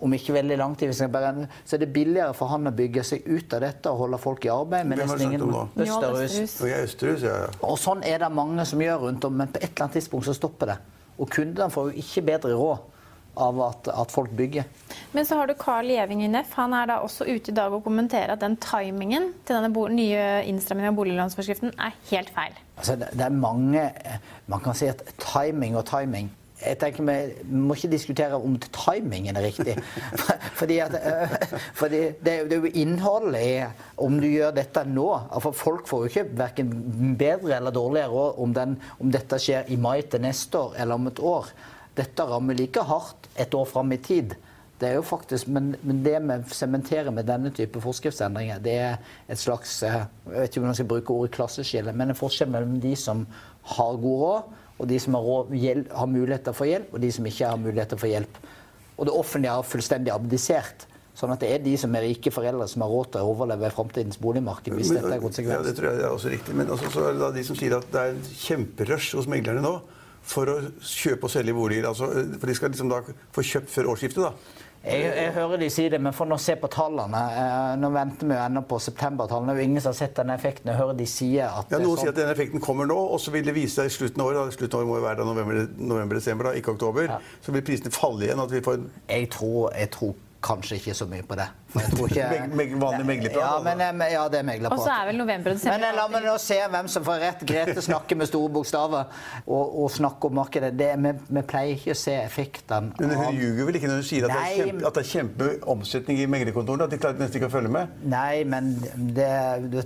om 0.02 0.14
ikke 0.16 0.36
veldig 0.36 0.58
lang 0.60 0.76
tid. 0.80 0.94
Bare, 1.12 1.34
så 1.66 1.78
er 1.78 1.84
det 1.84 1.90
billigere 1.94 2.36
for 2.38 2.52
han 2.54 2.70
å 2.70 2.76
bygge 2.76 3.04
seg 3.08 3.26
ut 3.28 3.56
av 3.58 3.64
dette 3.66 3.92
og 3.92 4.06
holde 4.06 4.22
folk 4.22 4.46
i 4.48 4.54
arbeid. 4.54 4.88
med 4.88 5.02
nesten 5.02 5.26
ingen 5.28 5.44
Østerhus. 5.50 6.60
Østerhus 6.62 7.26
ja, 7.26 7.36
ja. 7.46 7.50
Og 7.66 7.80
sånn 7.82 8.04
er 8.08 8.24
det 8.24 8.32
mange 8.34 8.66
som 8.70 8.82
gjør 8.82 9.08
rundt 9.08 9.28
om, 9.28 9.36
men 9.42 9.52
på 9.52 9.62
et 9.62 9.72
eller 9.72 9.88
annet 9.88 10.00
tidspunkt 10.00 10.30
så 10.30 10.38
stopper 10.38 10.74
det. 10.74 10.80
Og 11.20 11.30
kundene 11.32 11.70
får 11.74 11.92
jo 11.92 12.06
ikke 12.06 12.26
bedre 12.32 12.56
råd 12.56 12.88
av 13.40 13.60
at, 13.64 13.88
at, 13.94 14.12
folk 14.12 14.32
bygger. 14.36 14.66
Men 15.16 15.26
så 15.26 15.38
har 15.40 15.48
du 15.48 15.54
Carl 15.60 15.88
Gjeving 15.88 16.24
i 16.26 16.30
NEF. 16.32 16.52
Han 16.60 16.74
er 16.76 16.90
da 16.90 16.98
også 17.06 17.28
ute 17.30 17.54
i 17.54 17.56
dag 17.56 17.74
og 17.76 17.86
kommenterer 17.86 18.34
at 18.36 18.44
den 18.44 18.58
timingen 18.64 19.32
til 19.48 19.56
denne 19.60 19.86
nye 19.96 20.26
innstrammingen 20.50 20.92
av 20.92 21.00
boliglånsforskriften 21.00 21.72
er 21.78 21.96
helt 22.12 22.34
feil. 22.36 22.58
Altså, 22.80 22.98
det, 23.00 23.12
det 23.20 23.26
er 23.26 23.36
mange 23.36 23.82
Man 24.48 24.62
kan 24.64 24.76
si 24.78 24.88
at 24.88 25.04
timing 25.20 25.76
og 25.80 25.86
timing 25.90 26.30
jeg 26.60 26.78
tenker 26.80 27.06
Vi 27.08 27.56
må 27.56 27.76
ikke 27.78 27.92
diskutere 27.94 28.38
om 28.38 28.58
timingen 28.60 29.38
er 29.40 29.46
riktig. 29.48 29.78
fordi, 30.60 30.80
at, 30.84 30.96
øh, 31.00 31.36
fordi 31.74 32.02
det, 32.26 32.34
er 32.34 32.56
jo 32.56 32.72
innholdet 32.74 33.46
i 33.46 33.54
om 33.98 34.20
du 34.20 34.28
gjør 34.28 34.52
dette 34.58 34.84
nå. 34.88 35.08
For 35.40 35.56
folk 35.56 35.88
får 35.88 36.04
jo 36.04 36.12
ikke 36.12 36.28
verken 36.40 36.74
bedre 37.20 37.56
eller 37.58 37.76
dårligere 37.76 38.12
råd 38.12 38.44
om, 38.44 38.78
om 39.00 39.12
dette 39.12 39.40
skjer 39.40 39.72
i 39.72 39.80
mai 39.80 40.02
til 40.02 40.24
neste 40.26 40.60
år 40.60 40.76
eller 40.80 41.00
om 41.00 41.08
et 41.08 41.24
år. 41.24 41.50
Dette 42.00 42.28
rammer 42.28 42.60
like 42.60 42.84
hardt 42.84 43.32
et 43.40 43.56
år 43.56 43.68
fram 43.68 43.92
i 43.96 44.02
tid. 44.04 44.36
Det 44.80 44.88
er 44.88 44.96
jo 44.96 45.04
faktisk, 45.04 45.48
men, 45.52 45.74
men 45.84 46.06
det 46.06 46.20
vi 46.24 46.56
sementerer 46.56 47.12
med 47.12 47.28
denne 47.28 47.52
type 47.52 47.82
forskriftsendringer, 47.84 48.62
det 48.64 48.76
er 48.80 48.96
et 49.28 49.40
slags 49.40 49.82
øh, 49.84 50.06
Jeg 50.32 50.36
vet 50.36 50.56
ikke 50.56 50.62
om 50.62 50.68
jeg 50.68 50.80
skal 50.80 50.88
bruke 50.94 51.14
ordet 51.14 51.36
klasseskille, 51.36 51.94
men 51.94 52.12
en 52.12 52.20
forskjell 52.20 52.52
mellom 52.52 52.80
de 52.84 52.96
som 52.96 53.26
har 53.76 54.00
god 54.00 54.24
råd 54.24 54.56
og 54.80 54.88
de 54.88 55.00
som 55.04 55.18
har, 55.18 55.26
råd, 55.26 55.52
har 55.92 56.08
muligheter 56.08 56.56
for 56.56 56.70
hjelp, 56.70 56.94
og 56.96 57.04
de 57.04 57.12
som 57.12 57.28
ikke 57.28 57.52
har 57.52 57.60
muligheter 57.60 58.00
for 58.00 58.12
hjelp. 58.12 58.40
Og 58.96 59.08
det 59.08 59.16
offentlige 59.16 59.58
har 59.58 59.68
fullstendig 59.68 60.14
abdisert. 60.14 60.86
Sånn 61.20 61.34
at 61.34 61.42
det 61.44 61.50
er 61.52 61.64
de 61.64 61.74
som 61.80 61.96
er 62.00 62.06
rike 62.08 62.32
foreldre 62.32 62.64
som 62.72 62.86
har 62.86 62.92
råd 62.94 63.10
til 63.12 63.26
å 63.28 63.32
overleve 63.34 63.72
framtidens 63.76 64.20
boligmarked. 64.24 64.72
hvis 64.72 64.94
men, 64.94 65.02
dette 65.02 65.18
er 65.18 65.24
konsekvens. 65.24 65.58
Ja, 65.58 65.66
det 65.68 65.76
tror 65.76 65.90
jeg 65.90 66.04
er 66.04 66.16
også 66.16 66.32
riktig. 66.32 66.56
Men 66.56 66.72
også, 66.72 66.92
så 66.94 67.04
er 67.10 67.18
det 67.18 67.24
da 67.26 67.32
de 67.36 67.44
som 67.48 67.60
sier 67.60 67.76
at 67.76 67.90
det 67.92 68.04
er 68.06 68.22
kjemperush 68.46 69.18
hos 69.20 69.28
meglerne 69.32 69.64
nå 69.66 69.74
for 70.30 70.52
å 70.52 70.56
kjøpe 70.80 71.28
og 71.28 71.34
selge 71.34 71.56
boliger. 71.58 71.90
Altså, 71.92 72.08
for 72.40 72.48
de 72.48 72.56
skal 72.56 72.72
liksom 72.72 72.92
da 72.92 73.02
få 73.36 73.44
kjøpt 73.52 73.74
før 73.74 73.92
årsskiftet. 73.96 74.30
da. 74.30 74.69
Jeg, 74.80 75.02
jeg, 75.12 75.32
hører 75.36 75.60
de 75.60 75.68
si 75.70 75.86
det, 75.92 75.98
men 76.00 76.14
for 76.16 76.32
å 76.32 76.38
se 76.40 76.54
på 76.56 76.70
tallene 76.72 77.20
eh, 77.36 77.72
Nå 77.82 77.90
venter 77.92 78.30
vi 78.30 78.32
jo 78.32 78.44
ennå 78.46 78.62
på 78.70 78.78
septembertallene. 78.80 79.52
Det 79.52 79.60
er 79.60 79.66
jo 79.66 79.72
ingen 79.74 79.84
som 79.84 79.92
har 79.92 79.98
sett 79.98 80.16
denne 80.16 80.38
effekten. 80.40 80.72
Jeg 80.72 80.80
hører 80.80 80.96
de 80.96 81.08
sier 81.10 81.52
at 81.52 81.74
ja, 81.74 81.82
Noen 81.82 81.98
sånn... 81.98 82.06
sier 82.06 82.14
at 82.14 82.22
denne 82.22 82.32
effekten 82.32 82.64
kommer 82.64 82.88
nå, 82.88 82.96
og 82.96 83.20
så 83.20 83.34
vil 83.36 83.44
det 83.44 83.58
vise 83.58 83.76
seg 83.76 83.92
i 83.92 83.94
slutten 83.98 84.24
av 84.24 84.32
året. 84.32 84.56
Slutten 84.56 84.78
av 84.78 84.86
året 84.86 84.92
må 84.92 85.02
jo 85.02 85.06
være 85.10 85.28
november-desember, 85.28 85.92
november, 85.92 86.52
ikke 86.62 86.78
oktober. 86.78 87.12
Ja. 87.12 87.20
Så 87.44 87.56
vil 87.56 87.66
prisene 87.68 87.92
falle 87.92 88.30
igjen. 88.30 88.40
at 88.46 88.56
vi 88.56 88.64
får... 88.70 88.88
Jeg 89.12 89.30
tror, 89.36 89.60
jeg 89.76 89.92
tror 89.98 90.16
kanskje 90.42 90.78
ikke 90.80 90.94
så 90.96 91.06
mye 91.10 91.24
på 91.28 91.36
det. 91.36 91.46
For 91.70 91.84
jeg 91.84 91.92
tror 91.94 92.10
Ikke, 92.10 92.76
vanlig 92.86 93.06
meglerprat? 93.06 93.44
Ja, 93.44 93.76
men, 93.76 94.02
eh, 94.02 94.14
ja, 94.14 94.24
det 94.32 94.40
er 94.40 94.46
meglerprat. 94.48 94.80
Og 94.80 94.86
så 94.86 94.94
er 94.94 95.10
vel 95.10 95.20
november 95.20 95.52
og 95.52 95.60
desember 95.60 95.78
Men 95.78 95.88
eh, 95.90 95.98
la 95.98 96.06
meg 96.14 96.26
nå 96.26 96.36
se 96.42 96.58
hvem 96.74 96.88
som 96.94 97.06
får 97.06 97.20
rett. 97.24 97.44
Grete 97.52 97.84
snakker 97.86 98.20
med 98.20 98.30
store 98.30 98.52
bokstaver 98.56 99.20
og, 99.46 99.76
og 99.84 99.92
snakker 99.94 100.32
om 100.32 100.40
markedet. 100.40 100.72
Det, 100.80 100.90
vi, 101.04 101.14
vi, 101.28 101.44
pleier 101.50 101.76
ikke 101.76 101.96
å 101.96 102.00
se 102.00 102.16
effekten 102.22 102.92
Men 103.00 103.16
hun 103.20 103.38
ljuger 103.38 103.70
vel 103.70 103.80
ikke 103.80 103.92
når 103.92 104.02
hun 104.02 104.08
sier 104.10 104.30
at 104.30 104.34
Nei, 104.34 104.40
det 104.40 104.64
er 104.64 104.70
kjempe, 104.70 104.88
at 104.88 104.98
det 105.00 105.04
er 105.04 105.12
kjempeomsetning 105.12 106.24
i 106.24 106.30
meglerkontorene? 106.36 106.88
At 106.88 106.96
de 106.96 107.02
klarer 107.04 107.22
nesten 107.24 107.42
ikke 107.42 107.52
å 107.52 107.56
følge 107.58 107.74
med? 107.76 108.00
Nei, 108.16 108.46
men 108.50 108.72
det, 109.20 109.30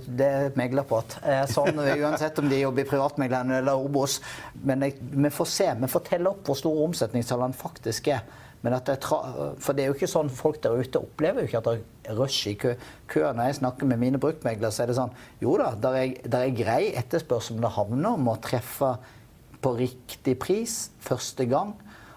det 0.06 0.30
er 0.30 0.56
meglerprat. 0.60 1.18
Eh, 1.24 1.42
sånn 1.50 1.82
uansett 1.82 2.38
om 2.40 2.48
de 2.50 2.62
jobber 2.62 2.86
i 2.86 2.88
privatmegleren 2.94 3.58
eller 3.58 3.84
Obos. 3.88 4.20
Men 4.62 4.86
jeg, 4.86 4.96
vi 5.02 5.34
får 5.34 5.52
se. 5.58 5.68
Vi 5.82 5.90
får 5.90 6.08
telle 6.08 6.30
opp 6.30 6.46
hvor 6.46 6.58
store 6.58 6.88
omsetningstallene 6.88 7.58
faktisk 7.58 8.14
er. 8.14 8.24
Det 8.64 8.96
for 9.04 9.76
det 9.76 9.84
er 9.84 9.90
jo 9.90 9.94
ikke 9.94 10.08
sånn 10.08 10.30
folk 10.32 10.62
der 10.64 10.78
ute 10.80 11.02
opplever 11.02 11.44
jo 11.44 11.50
ikke 11.50 11.60
at 11.60 11.66
det 11.68 12.08
er 12.08 12.16
rush 12.16 12.48
i 12.48 12.54
kø. 12.56 12.72
kø. 13.06 13.20
Når 13.36 13.50
jeg 13.50 13.58
snakker 13.60 13.90
med 13.90 14.00
mine 14.00 14.20
bruktmeglere, 14.20 14.72
så 14.72 14.84
er 14.84 14.92
det 14.92 14.96
sånn 14.96 15.12
Jo 15.42 15.58
da, 15.60 15.74
det 15.76 15.90
er, 16.00 16.14
der 16.24 16.46
er 16.46 16.56
grei 16.56 16.82
etterspørsel, 16.96 17.58
men 17.58 17.66
det 17.66 17.74
havner 17.76 18.16
om 18.16 18.30
å 18.32 18.38
treffe 18.40 18.94
på 19.60 19.74
riktig 19.76 20.38
pris 20.40 20.78
første 21.04 21.44
gang. 21.48 21.74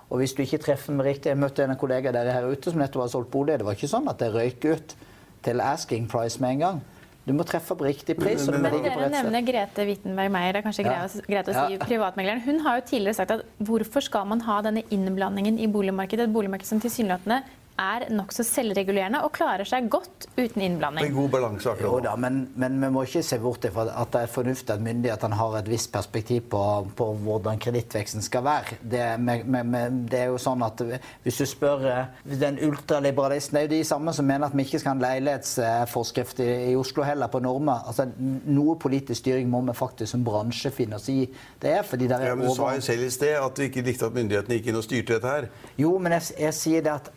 Og 0.07 0.21
hvis 0.21 0.37
du 0.37 0.43
ikke 0.45 0.61
treffer 0.63 0.95
med 0.95 1.05
riktig 1.09 1.33
Jeg 1.33 1.39
møtte 1.41 1.67
en 1.67 1.79
kollega 1.79 2.13
der 2.15 2.31
her 2.31 2.47
ute 2.47 2.71
som 2.71 2.79
nettopp 2.79 3.03
har 3.03 3.11
solgt 3.11 3.31
bolig. 3.31 3.59
Det 3.59 3.67
var 3.67 3.75
ikke 3.75 3.91
sånn 3.91 4.07
at 4.07 4.23
det 4.23 4.31
røyk 4.31 4.69
ut 4.71 4.95
til 5.43 5.61
asking 5.63 6.07
price 6.07 6.39
med 6.39 6.55
en 6.55 6.63
gang. 6.63 6.79
Du 7.27 7.33
må 7.35 7.43
treffe 7.43 7.75
på 7.75 7.83
riktig 7.83 8.15
pris. 8.15 8.45
Men, 8.47 8.61
men, 8.63 8.77
men 8.77 8.85
dere 8.87 9.07
nevner 9.11 9.43
Grete 9.43 9.83
Wittenberg 9.89 10.31
Meyer, 10.31 10.53
det 10.55 10.61
er 10.61 10.65
kanskje 10.69 10.85
ja. 10.87 11.01
greit 11.27 11.49
å 11.51 11.55
si 11.57 11.75
ja. 11.75 11.79
privatmegleren. 11.83 12.39
Hun 12.45 12.61
har 12.63 12.79
jo 12.79 12.85
tidligere 12.87 13.17
sagt 13.17 13.33
at 13.35 13.43
hvorfor 13.67 14.05
skal 14.05 14.29
man 14.31 14.45
ha 14.47 14.61
denne 14.63 14.85
innblandingen 14.95 15.59
i 15.59 15.67
boligmarkedet? 15.71 16.29
Et 16.29 16.35
boligmarked 16.37 16.69
som 16.69 16.79
tilsynelatende 16.83 17.41
er 17.77 18.07
nokså 18.13 18.43
selvregulerende 18.47 19.21
og 19.25 19.31
klarer 19.35 19.67
seg 19.67 19.87
godt 19.91 20.27
uten 20.37 20.63
innblanding. 20.65 21.05
En 21.05 21.15
god 21.15 21.29
balanse 21.35 21.69
akkurat 21.69 21.87
Jo 21.87 21.99
da, 22.03 22.15
men, 22.19 22.39
men 22.57 22.79
vi 22.81 22.89
må 22.93 23.03
ikke 23.05 23.23
se 23.25 23.37
bort 23.41 23.65
fra 23.73 23.85
at 23.91 24.13
det 24.13 24.23
er 24.25 24.31
fornuftig 24.33 24.73
at 24.73 24.83
myndighetene 24.83 25.37
har 25.37 25.57
et 25.59 25.69
visst 25.69 25.91
perspektiv 25.93 26.47
på, 26.51 26.61
på 26.97 27.09
hvordan 27.23 27.61
kredittveksten 27.61 28.25
skal 28.25 28.45
være. 28.47 28.79
Det, 28.81 29.03
med, 29.21 29.45
med, 29.45 29.99
det, 30.11 30.23
er 30.23 30.31
jo 30.33 30.39
sånn 30.41 30.63
at 30.65 30.81
Hvis 31.23 31.41
du 31.41 31.45
spør 31.49 31.85
eh, 31.91 32.23
den 32.41 32.59
ultraliberalisten, 32.65 33.57
det 33.57 33.63
er 33.63 33.69
jo 33.69 33.73
de 33.75 33.89
samme 33.91 34.13
som 34.13 34.27
mener 34.27 34.49
at 34.49 34.57
vi 34.57 34.65
ikke 34.65 34.81
skal 34.81 34.93
ha 34.93 34.97
en 34.97 35.05
leilighetsforskrift 35.05 36.41
i, 36.45 36.49
i 36.71 36.75
Oslo 36.77 37.05
heller, 37.05 37.29
på 37.31 37.41
normer. 37.43 37.85
Altså, 37.87 38.07
noe 38.17 38.77
politisk 38.81 39.21
styring 39.21 39.49
må 39.51 39.61
vi 39.67 39.77
faktisk 39.77 40.15
som 40.15 40.25
bransje 40.25 40.71
finne 40.73 40.97
oss 40.97 41.09
i. 41.13 41.23
Det 41.61 41.73
er 41.77 41.85
fordi 41.85 42.09
det 42.09 42.17
er 42.17 42.31
ja, 42.31 42.35
men 42.37 42.49
Du 42.49 42.55
sa 42.55 42.73
jo 42.75 42.83
selv 42.85 43.05
i 43.05 43.11
sted 43.13 43.37
at 43.37 43.57
du 43.57 43.65
ikke 43.67 43.85
likte 43.85 44.09
at 44.09 44.17
myndighetene 44.17 44.59
gikk 44.59 44.71
inn 44.71 44.79
og 44.81 44.85
styrte 44.85 45.17
dette 45.17 45.33
her. 45.35 45.49
Jo, 45.77 45.93
men 46.01 46.17
jeg, 46.17 46.33
jeg 46.47 46.57
sier 46.57 46.85
det 46.85 46.93
at 46.95 47.11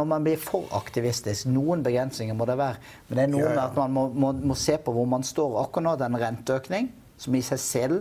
når 0.00 0.08
man 0.14 0.24
blir 0.26 0.40
for 0.40 0.66
aktivistisk 0.80 1.50
Noen 1.52 1.84
begrensninger 1.86 2.36
må 2.36 2.48
det 2.48 2.56
være. 2.60 2.80
Men 3.10 3.20
det 3.20 3.26
er 3.26 3.32
noe 3.34 3.44
Ja, 3.44 3.50
ja. 3.52 3.54
med 3.58 3.64
at 3.66 3.78
man 3.82 3.94
må, 3.98 4.06
må, 4.26 4.32
må 4.52 4.56
se 4.58 4.78
på 4.80 4.96
hvor 4.96 5.06
man 5.12 5.26
står. 5.26 5.60
Akkurat 5.66 5.86
nå 5.90 5.94
den 6.00 6.18
renteøkning, 6.24 6.90
som 7.20 7.36
i 7.36 7.44
seg 7.44 7.60
selv 7.62 8.00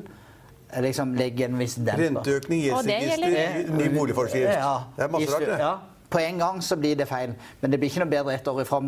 eh, 0.72 0.82
liksom 0.86 1.14
legger 1.20 1.52
en 1.52 1.60
viss 1.60 1.76
demper. 1.78 2.08
Renteøkning, 2.08 2.66
gir 2.66 2.76
seg 2.80 2.92
gjeldsregister, 2.96 3.72
ny 3.78 3.94
boligforskrift. 3.98 4.52
Ja, 4.58 4.76
Det 4.96 5.08
er 5.08 5.16
masse 5.18 5.32
rart, 5.36 5.48
det. 5.52 5.62
Ja, 5.62 5.74
på 6.10 6.18
en 6.24 6.40
gang 6.42 6.58
så 6.66 6.74
blir 6.80 6.96
det 6.98 7.06
feil. 7.06 7.36
Men 7.62 7.70
det 7.70 7.78
blir 7.78 7.92
ikke 7.92 8.02
noe 8.02 8.10
bedre 8.10 8.34
ett 8.34 8.48
år 8.50 8.64
i 8.64 8.66
fram, 8.66 8.88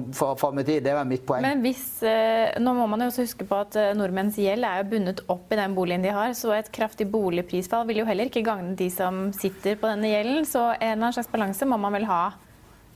i 0.58 0.64
tid. 0.66 0.80
Det 0.88 0.94
var 0.98 1.06
mitt 1.06 1.22
poeng. 1.28 1.44
Men 1.46 1.60
hvis, 1.62 1.84
eh, 2.08 2.56
nå 2.58 2.74
må 2.74 2.88
man 2.90 3.04
jo 3.04 3.12
også 3.12 3.26
huske 3.28 3.46
på 3.46 3.60
at 3.62 3.78
eh, 3.78 3.92
nordmenns 3.98 4.40
gjeld 4.42 4.66
er 4.66 4.80
jo 4.82 4.88
bundet 4.96 5.22
opp 5.30 5.52
i 5.54 5.60
den 5.60 5.76
boligen 5.78 6.02
de 6.02 6.10
har, 6.16 6.34
så 6.34 6.56
et 6.58 6.72
kraftig 6.74 7.06
boligprisfall 7.14 7.86
vil 7.92 8.02
jo 8.02 8.08
heller 8.10 8.32
ikke 8.32 8.42
gagne 8.48 8.74
de 8.80 8.88
som 8.90 9.28
sitter 9.38 9.78
på 9.78 9.92
denne 9.92 10.10
gjelden. 10.10 10.48
Så 10.50 10.64
en 10.72 10.80
eller 10.82 10.98
annen 11.04 11.20
slags 11.20 11.30
balanse 11.30 11.68
må 11.70 11.78
man 11.78 11.94
vel 12.00 12.10
ha 12.10 12.24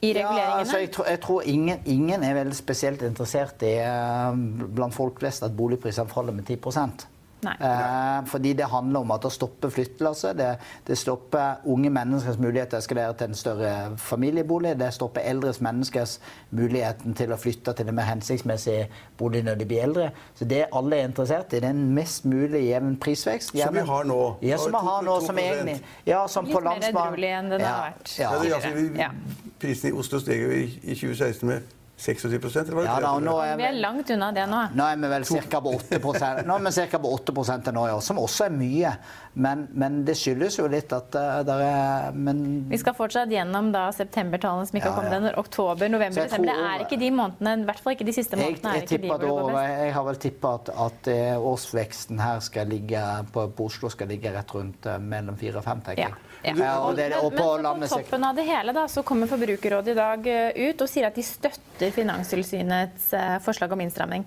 i 0.02 0.12
Ja, 0.14 0.60
altså, 0.60 0.78
jeg, 0.78 0.92
tror, 0.92 1.06
jeg 1.10 1.20
tror 1.24 1.42
ingen, 1.42 1.80
ingen 1.86 2.24
er 2.24 2.34
veldig 2.38 2.56
spesielt 2.56 3.02
interessert 3.02 3.64
i 3.66 3.76
eh, 3.82 4.40
blant 4.76 4.96
folk 4.96 5.20
flest 5.20 5.44
at 5.48 5.56
boligprisene 5.58 6.12
faller 6.12 6.36
med 6.36 6.46
10 6.46 6.58
Nei. 6.76 7.06
Eh, 7.48 8.26
fordi 8.32 8.54
det 8.58 8.68
handler 8.72 9.06
om 9.06 9.14
at 9.16 9.26
å 9.28 9.32
stoppe 9.34 9.70
flyttelasset. 9.74 10.38
Det, 10.40 10.50
det 10.88 10.98
stopper 11.00 11.66
unge 11.72 11.92
menneskers 11.94 12.40
mulighet 12.42 12.74
til 12.74 12.80
å 12.80 12.84
eskalere 12.84 13.18
til 13.20 13.32
en 13.32 13.40
større 13.40 13.74
familiebolig. 14.02 14.76
Det 14.80 14.92
stopper 14.96 15.26
eldres 15.30 15.62
menneskers 15.66 16.18
muligheten 16.56 17.16
til 17.18 17.34
å 17.34 17.40
flytte 17.40 17.76
til 17.78 17.92
en 17.92 17.98
mer 17.98 18.10
hensiktsmessig 18.10 18.78
bolig 19.20 19.44
når 19.46 19.62
de 19.62 19.70
blir 19.70 19.86
eldre. 19.86 20.10
Så 20.38 20.48
det 20.50 20.66
alle 20.76 21.02
er 21.02 21.10
interessert 21.10 21.54
i, 21.54 21.62
det 21.62 21.70
er 21.70 21.78
en 21.78 21.86
mest 21.96 22.26
mulig 22.30 22.66
jevn 22.70 22.98
prisvekst. 23.02 23.54
Som 23.56 23.76
vi 23.76 23.86
har 23.88 24.10
nå. 24.10 24.20
Ja, 24.46 24.60
som 24.62 24.76
vi 24.76 24.84
har 24.90 25.06
nå. 25.06 25.20
Som 25.26 25.40
egentlig 25.42 25.80
Ja, 26.06 26.26
som 26.28 26.46
Litt 26.46 26.56
på 26.56 26.62
mer 26.62 26.72
landsbanen. 26.72 27.14
edruelig 27.14 27.32
enn 27.40 27.50
den 27.54 27.64
ja, 27.64 27.72
har 27.72 27.90
vært. 27.90 28.14
Ja. 28.20 28.34
Ja, 28.36 28.44
det, 28.44 28.54
altså, 28.54 28.70
vi, 28.76 29.52
Prisen 29.60 29.90
i 29.90 29.96
Oslo 29.96 30.20
steg 30.22 30.44
jo 30.44 30.52
i, 30.54 30.66
i 30.84 30.96
2016 30.98 31.48
med 31.50 31.74
26 31.98 32.56
eller 32.60 32.76
var 32.76 32.82
det 32.82 32.90
Ja, 32.90 32.96
da, 33.00 33.12
og 33.16 33.24
nå 33.24 33.36
er 33.40 33.56
Vi 33.56 33.64
er 33.64 33.78
langt 33.80 34.10
unna 34.12 34.32
det 34.36 34.44
nå. 34.52 34.62
Nå 34.76 34.88
er 34.92 34.98
vi 35.00 35.12
vel 35.14 35.26
ca. 35.26 35.62
på 35.64 35.76
8 35.78 36.00
Nå 36.44 36.58
er 36.58 36.66
vi 36.66 36.74
cirka 36.76 37.00
på 37.00 37.12
8 37.16 37.62
til 37.64 37.78
nå 37.78 37.86
i 37.88 37.94
år, 37.96 38.02
som 38.04 38.20
også 38.20 38.50
er 38.50 38.58
mye. 38.58 38.92
Men, 39.36 39.66
men 39.76 39.98
det 40.08 40.16
skyldes 40.16 40.56
jo 40.60 40.68
litt 40.72 40.94
at 40.96 41.12
det 41.12 41.56
er 41.60 42.16
men, 42.16 42.40
Vi 42.72 42.80
skal 42.80 42.96
fortsatt 42.96 43.32
gjennom 43.32 43.72
da 43.74 43.90
septembertallene 43.96 44.70
som 44.70 44.80
ikke 44.80 44.92
har 44.92 44.96
kommet 44.96 45.12
ja. 45.12 45.20
ennå. 45.20 45.34
Oktober, 45.42 45.92
november, 45.92 46.24
desember. 46.24 46.52
Det 46.52 46.70
er 46.70 46.86
ikke 46.86 47.00
de 47.02 47.10
månedene, 47.12 47.56
i 47.66 47.68
hvert 47.68 47.84
fall 47.84 47.98
ikke 47.98 48.08
de 48.08 48.16
siste 48.16 48.40
jeg, 48.40 48.56
månedene. 48.56 48.76
jeg, 48.78 48.88
ikke 48.88 49.02
de 49.04 49.12
best. 49.12 49.74
jeg 49.76 49.96
har 49.98 50.08
vel 50.08 50.22
tippa 50.24 50.54
at, 50.60 50.72
at 50.86 51.12
eh, 51.12 51.48
årsveksten 51.52 52.24
her 52.24 52.40
skal 52.48 52.72
ligge 52.72 53.04
på, 53.36 53.48
på 53.58 53.68
Oslo 53.68 53.92
skal 53.92 54.10
ligge 54.14 54.32
rett 54.36 54.56
rundt 54.56 54.88
eh, 54.88 55.02
mellom 55.04 55.36
4 55.40 55.60
og 55.60 55.68
5, 55.68 55.84
tenker 55.90 56.08
jeg. 56.08 56.16
Ja. 56.16 56.36
Ja, 56.54 56.76
og 56.86 56.94
det, 56.98 57.10
og 57.18 57.34
men 57.34 57.42
på 57.42 57.46
men 57.64 57.88
på 57.88 57.96
toppen 57.96 58.24
av 58.28 58.36
det 58.38 58.46
hele 58.46 58.74
da, 58.76 58.86
så 58.92 59.02
kommer 59.04 59.30
Forbrukerrådet 59.30 59.96
i 59.96 59.98
dag 59.98 60.28
eh, 60.30 60.70
ut 60.70 60.82
og 60.86 60.92
sier 60.92 61.10
at 61.10 61.18
de 61.18 61.26
støtter 61.26 61.94
Finanstilsynets 61.96 63.12
eh, 63.18 63.38
forslag 63.46 63.74
om 63.74 63.82
innstramning. 63.82 64.26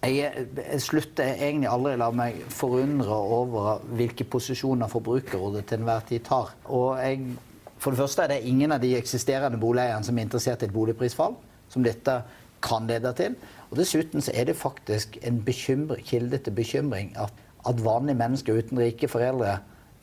Jeg, 0.00 0.46
jeg 0.56 0.80
slutter 0.80 1.34
egentlig 1.34 1.68
aldri 1.68 1.92
la 2.00 2.08
meg 2.16 2.38
forundre 2.56 3.16
over 3.36 3.82
hvilke 3.98 4.24
posisjoner 4.24 4.88
Forbrukerrådet 4.88 5.66
til 5.68 5.82
enhver 5.82 6.06
tid 6.08 6.24
tar. 6.24 6.54
Og 6.72 6.96
jeg, 7.02 7.34
for 7.76 7.92
det 7.92 8.00
første 8.00 8.24
er 8.24 8.32
det 8.32 8.38
ingen 8.48 8.72
av 8.72 8.80
de 8.80 8.94
eksisterende 8.96 9.60
boligeierne 9.60 10.06
som 10.06 10.16
er 10.16 10.24
interessert 10.24 10.64
i 10.64 10.70
et 10.70 10.72
boligprisfall, 10.72 11.36
som 11.68 11.84
dette 11.84 12.16
kan 12.64 12.88
lede 12.88 13.12
til. 13.18 13.36
Og 13.68 13.76
dessuten 13.76 14.24
så 14.24 14.32
er 14.34 14.48
det 14.48 14.56
faktisk 14.56 15.18
en 15.26 15.42
bekymre, 15.44 16.00
kilde 16.04 16.40
til 16.40 16.56
bekymring 16.56 17.12
at, 17.20 17.36
at 17.68 17.84
vanlige 17.84 18.18
mennesker 18.20 18.56
uten 18.56 18.80
rike 18.80 19.08
foreldre 19.08 19.58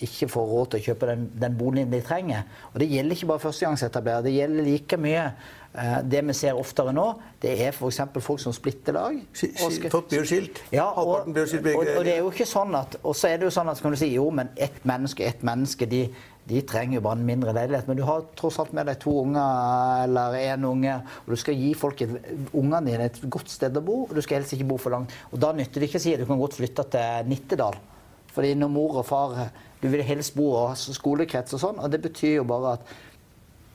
ikke 0.06 0.30
får 0.30 0.50
råd 0.51 0.68
til 0.72 0.80
å 0.80 0.86
kjøpe 0.92 1.08
den, 1.10 1.24
den 1.42 1.56
boligen 1.58 1.92
de 1.92 2.04
trenger. 2.06 2.46
Og 2.74 2.82
det 2.82 2.89
gjelder 2.92 3.18
ikke 3.18 3.30
bare 3.32 3.42
førstegangsetablerere, 3.48 4.25
det 4.27 4.36
gjelder 4.36 4.68
like 4.68 5.00
mye 5.01 5.24
det 6.10 6.24
vi 6.25 6.34
ser 6.34 6.57
oftere 6.57 6.93
nå, 6.96 7.05
det 7.41 7.51
er 7.62 7.69
f.eks. 7.69 8.00
folk 8.24 8.41
som 8.41 8.53
splitter 8.55 8.96
lag. 8.98 9.19
Folk 9.91 10.07
blir 10.10 10.25
skilt. 10.25 10.63
ja, 10.74 10.88
og, 10.89 11.27
og, 11.27 11.36
det 11.36 12.15
er 12.15 12.24
jo 12.24 12.31
ikke 12.31 12.48
sånn 12.50 12.74
at 12.79 12.98
Og 13.03 13.13
så 13.17 13.29
er 13.29 13.38
det 13.38 13.46
jo 13.46 13.53
sånn 13.53 13.69
at 13.69 13.81
kan 13.84 13.93
du 13.93 14.00
si 14.00 14.10
jo, 14.15 14.25
men 14.34 14.50
ett 14.55 14.79
menneske, 14.89 15.27
ett 15.27 15.43
menneske, 15.46 15.86
de, 15.89 16.07
de 16.50 16.63
trenger 16.65 16.98
jo 16.98 17.03
bare 17.05 17.19
en 17.19 17.27
mindre 17.27 17.53
leilighet. 17.53 17.89
Men 17.89 18.00
du 18.00 18.05
har 18.07 18.25
tross 18.39 18.57
alt 18.63 18.74
med 18.77 18.89
deg 18.89 18.98
to 19.03 19.13
unger 19.22 20.07
eller 20.07 20.39
én 20.39 20.65
unge, 20.65 20.96
og 21.25 21.36
du 21.36 21.41
skal 21.43 21.60
gi 21.60 21.74
folk 21.77 22.01
ungene 22.07 22.84
dine 22.88 23.10
et 23.12 23.22
godt 23.29 23.51
sted 23.53 23.77
å 23.77 23.86
bo, 23.86 24.00
og 24.07 24.15
du 24.17 24.24
skal 24.25 24.41
helst 24.41 24.55
ikke 24.57 24.69
bo 24.72 24.79
for 24.81 24.96
langt. 24.96 25.13
Og 25.29 25.41
da 25.43 25.53
nytter 25.55 25.84
det 25.84 25.91
ikke 25.91 26.01
å 26.01 26.05
si 26.07 26.15
at 26.15 26.24
du 26.24 26.29
kan 26.29 26.41
godt 26.41 26.57
flytte 26.57 26.88
til 26.96 27.29
Nittedal. 27.29 27.77
Fordi 28.34 28.53
når 28.57 28.69
mor 28.69 29.00
og 29.01 29.07
far 29.07 29.48
Du 29.77 29.86
vil 29.93 30.01
helst 30.01 30.34
bo 30.34 30.48
og 30.57 30.72
skolekrets 30.74 31.53
og 31.53 31.60
sånn, 31.62 31.77
og 31.77 31.91
det 31.93 32.00
betyr 32.01 32.39
jo 32.39 32.46
bare 32.50 32.72
at 32.79 32.93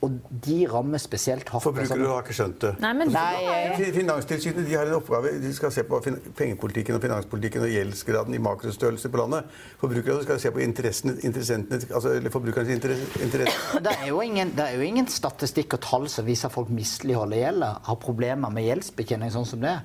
Og 0.03 0.15
de 0.43 0.57
rammer 0.67 0.99
spesielt 0.99 1.47
hardt. 1.47 1.63
Forbrukere 1.63 1.95
altså. 1.95 2.09
har 2.11 2.25
ikke 2.25 2.35
skjønt 2.35 2.57
det. 2.63 2.71
Nei, 2.83 2.91
men 2.99 3.11
Nei, 3.13 3.91
Finanstilsynet 3.95 4.67
de 4.67 4.75
har 4.75 4.89
en 4.89 4.97
oppgave. 4.97 5.31
De 5.39 5.51
skal 5.55 5.71
se 5.71 5.85
på 5.87 5.99
pengepolitikken 6.35 6.97
og 6.97 7.03
finanspolitikken 7.05 7.63
og 7.63 7.71
gjeldsgraden 7.71 8.35
i 8.35 8.41
makrostørrelse 8.43 9.11
på 9.13 9.21
landet. 9.21 9.47
Forbrukerne 9.79 10.25
skal 10.25 10.41
se 10.43 10.51
på 10.51 10.59
altså, 10.59 12.13
forbrukernes 12.35 12.75
interesse. 12.75 13.23
interesse. 13.23 13.81
Det 13.85 13.95
er, 13.95 14.05
jo 14.11 14.19
ingen, 14.25 14.51
det 14.57 14.67
er 14.67 14.77
jo 14.77 14.85
ingen 14.91 15.07
statistikk 15.07 15.77
og 15.77 15.85
tall 15.87 16.11
som 16.11 16.27
viser 16.27 16.51
at 16.51 16.57
folk 16.57 16.71
misligholder 16.73 17.39
gjeld, 17.45 17.67
har 17.87 17.99
problemer 18.03 18.51
med 18.53 18.67
gjeldsbetjening 18.67 19.31
sånn 19.33 19.47
som 19.47 19.63
det. 19.63 19.77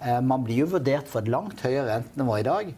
Eh, 0.00 0.20
Man 0.24 0.48
blir 0.48 0.64
jo 0.64 0.72
vurdert 0.78 1.10
for 1.10 1.20
et 1.20 1.32
langt 1.32 1.60
høyere 1.66 1.90
rentenivå 1.92 2.40
i 2.40 2.46
dag 2.48 2.76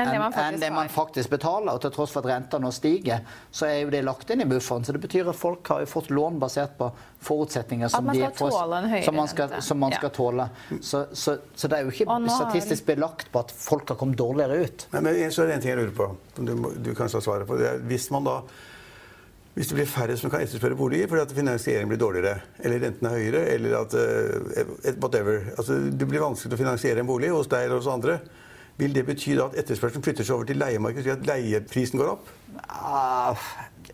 Enn 0.00 0.08
det 0.08 0.40
enn 0.40 0.60
det 0.60 0.70
man 0.72 0.88
faktisk 0.88 1.30
betaler. 1.30 1.74
Og 1.74 1.82
til 1.84 1.92
tross 1.92 2.14
for 2.14 2.24
at 2.24 2.30
renta 2.30 2.58
nå 2.62 2.70
stiger, 2.72 3.20
så 3.52 3.66
er 3.68 3.82
jo 3.82 3.90
det 3.92 4.00
lagt 4.06 4.30
inn 4.32 4.40
i 4.40 4.46
bufferen. 4.48 4.84
Så 4.84 4.94
det 4.96 5.02
betyr 5.02 5.28
at 5.28 5.36
folk 5.36 5.68
har 5.68 5.84
jo 5.84 5.90
fått 5.90 6.10
lån 6.10 6.38
basert 6.40 6.78
på 6.78 6.88
forutsetninger 7.22 7.92
som, 7.92 8.06
man 8.08 8.16
skal 8.16 8.32
får- 8.40 8.56
tåle 8.56 9.02
som 9.04 9.16
man 9.20 9.28
skal, 9.28 9.54
som 9.62 9.78
man 9.78 9.92
Ja. 9.92 10.08
tåle. 10.08 10.48
Så, 10.80 11.06
så, 11.12 11.36
så 11.54 11.68
det 11.68 11.78
er 11.78 11.84
jo 11.84 11.92
ikke 11.92 12.18
statistisk 12.28 12.86
belagt 12.86 13.32
på 13.32 13.44
at 13.44 13.52
folk 13.52 13.88
har 13.88 13.96
kommet 14.00 14.16
dårligere 14.18 14.64
ut. 14.64 14.86
Men, 14.90 15.04
men 15.04 15.32
så 15.32 15.42
er 15.42 15.52
det 15.52 15.54
en 15.54 15.60
ting 15.60 15.74
jeg 15.76 15.80
lurer 15.84 15.96
på, 15.96 16.10
som 16.36 16.46
du, 16.46 16.54
du 16.78 16.94
har 16.98 17.08
svaret 17.08 17.46
på. 17.46 17.60
Det 17.60 17.68
er, 17.68 17.82
hvis 17.86 18.10
man 18.10 18.24
da 18.24 18.40
hvis 19.52 19.68
det 19.68 19.76
blir 19.76 19.88
færre 19.88 20.14
som 20.16 20.30
kan 20.32 20.40
etterspørre 20.40 20.76
boliger 20.78 21.10
fordi 21.10 21.26
at 21.26 21.32
finansieringen 21.36 21.90
blir 21.90 21.98
dårligere, 22.00 22.38
eller 22.64 22.80
renten 22.86 23.08
er 23.08 23.18
høyere, 23.18 23.42
eller 23.52 23.74
at 23.82 23.96
uh, 24.00 24.94
whatever 24.96 25.50
altså, 25.58 25.76
Det 25.92 26.08
blir 26.08 26.24
vanskelig 26.24 26.56
å 26.56 26.60
finansiere 26.62 27.04
en 27.04 27.10
bolig 27.10 27.28
hos 27.34 27.50
deg 27.52 27.66
eller 27.66 27.82
hos 27.82 27.90
andre. 27.92 28.16
Vil 28.80 28.94
det 28.94 29.04
bety 29.06 29.34
at 29.42 29.58
etterspørselen 29.60 30.04
flytter 30.04 30.24
seg 30.24 30.36
over 30.38 30.48
til 30.48 30.56
leiemarkedet, 30.62 31.04
slik 31.04 31.20
at 31.20 31.28
leieprisen 31.28 32.00
går 32.00 32.14
opp? 32.14 32.30
Uh, 32.68 33.36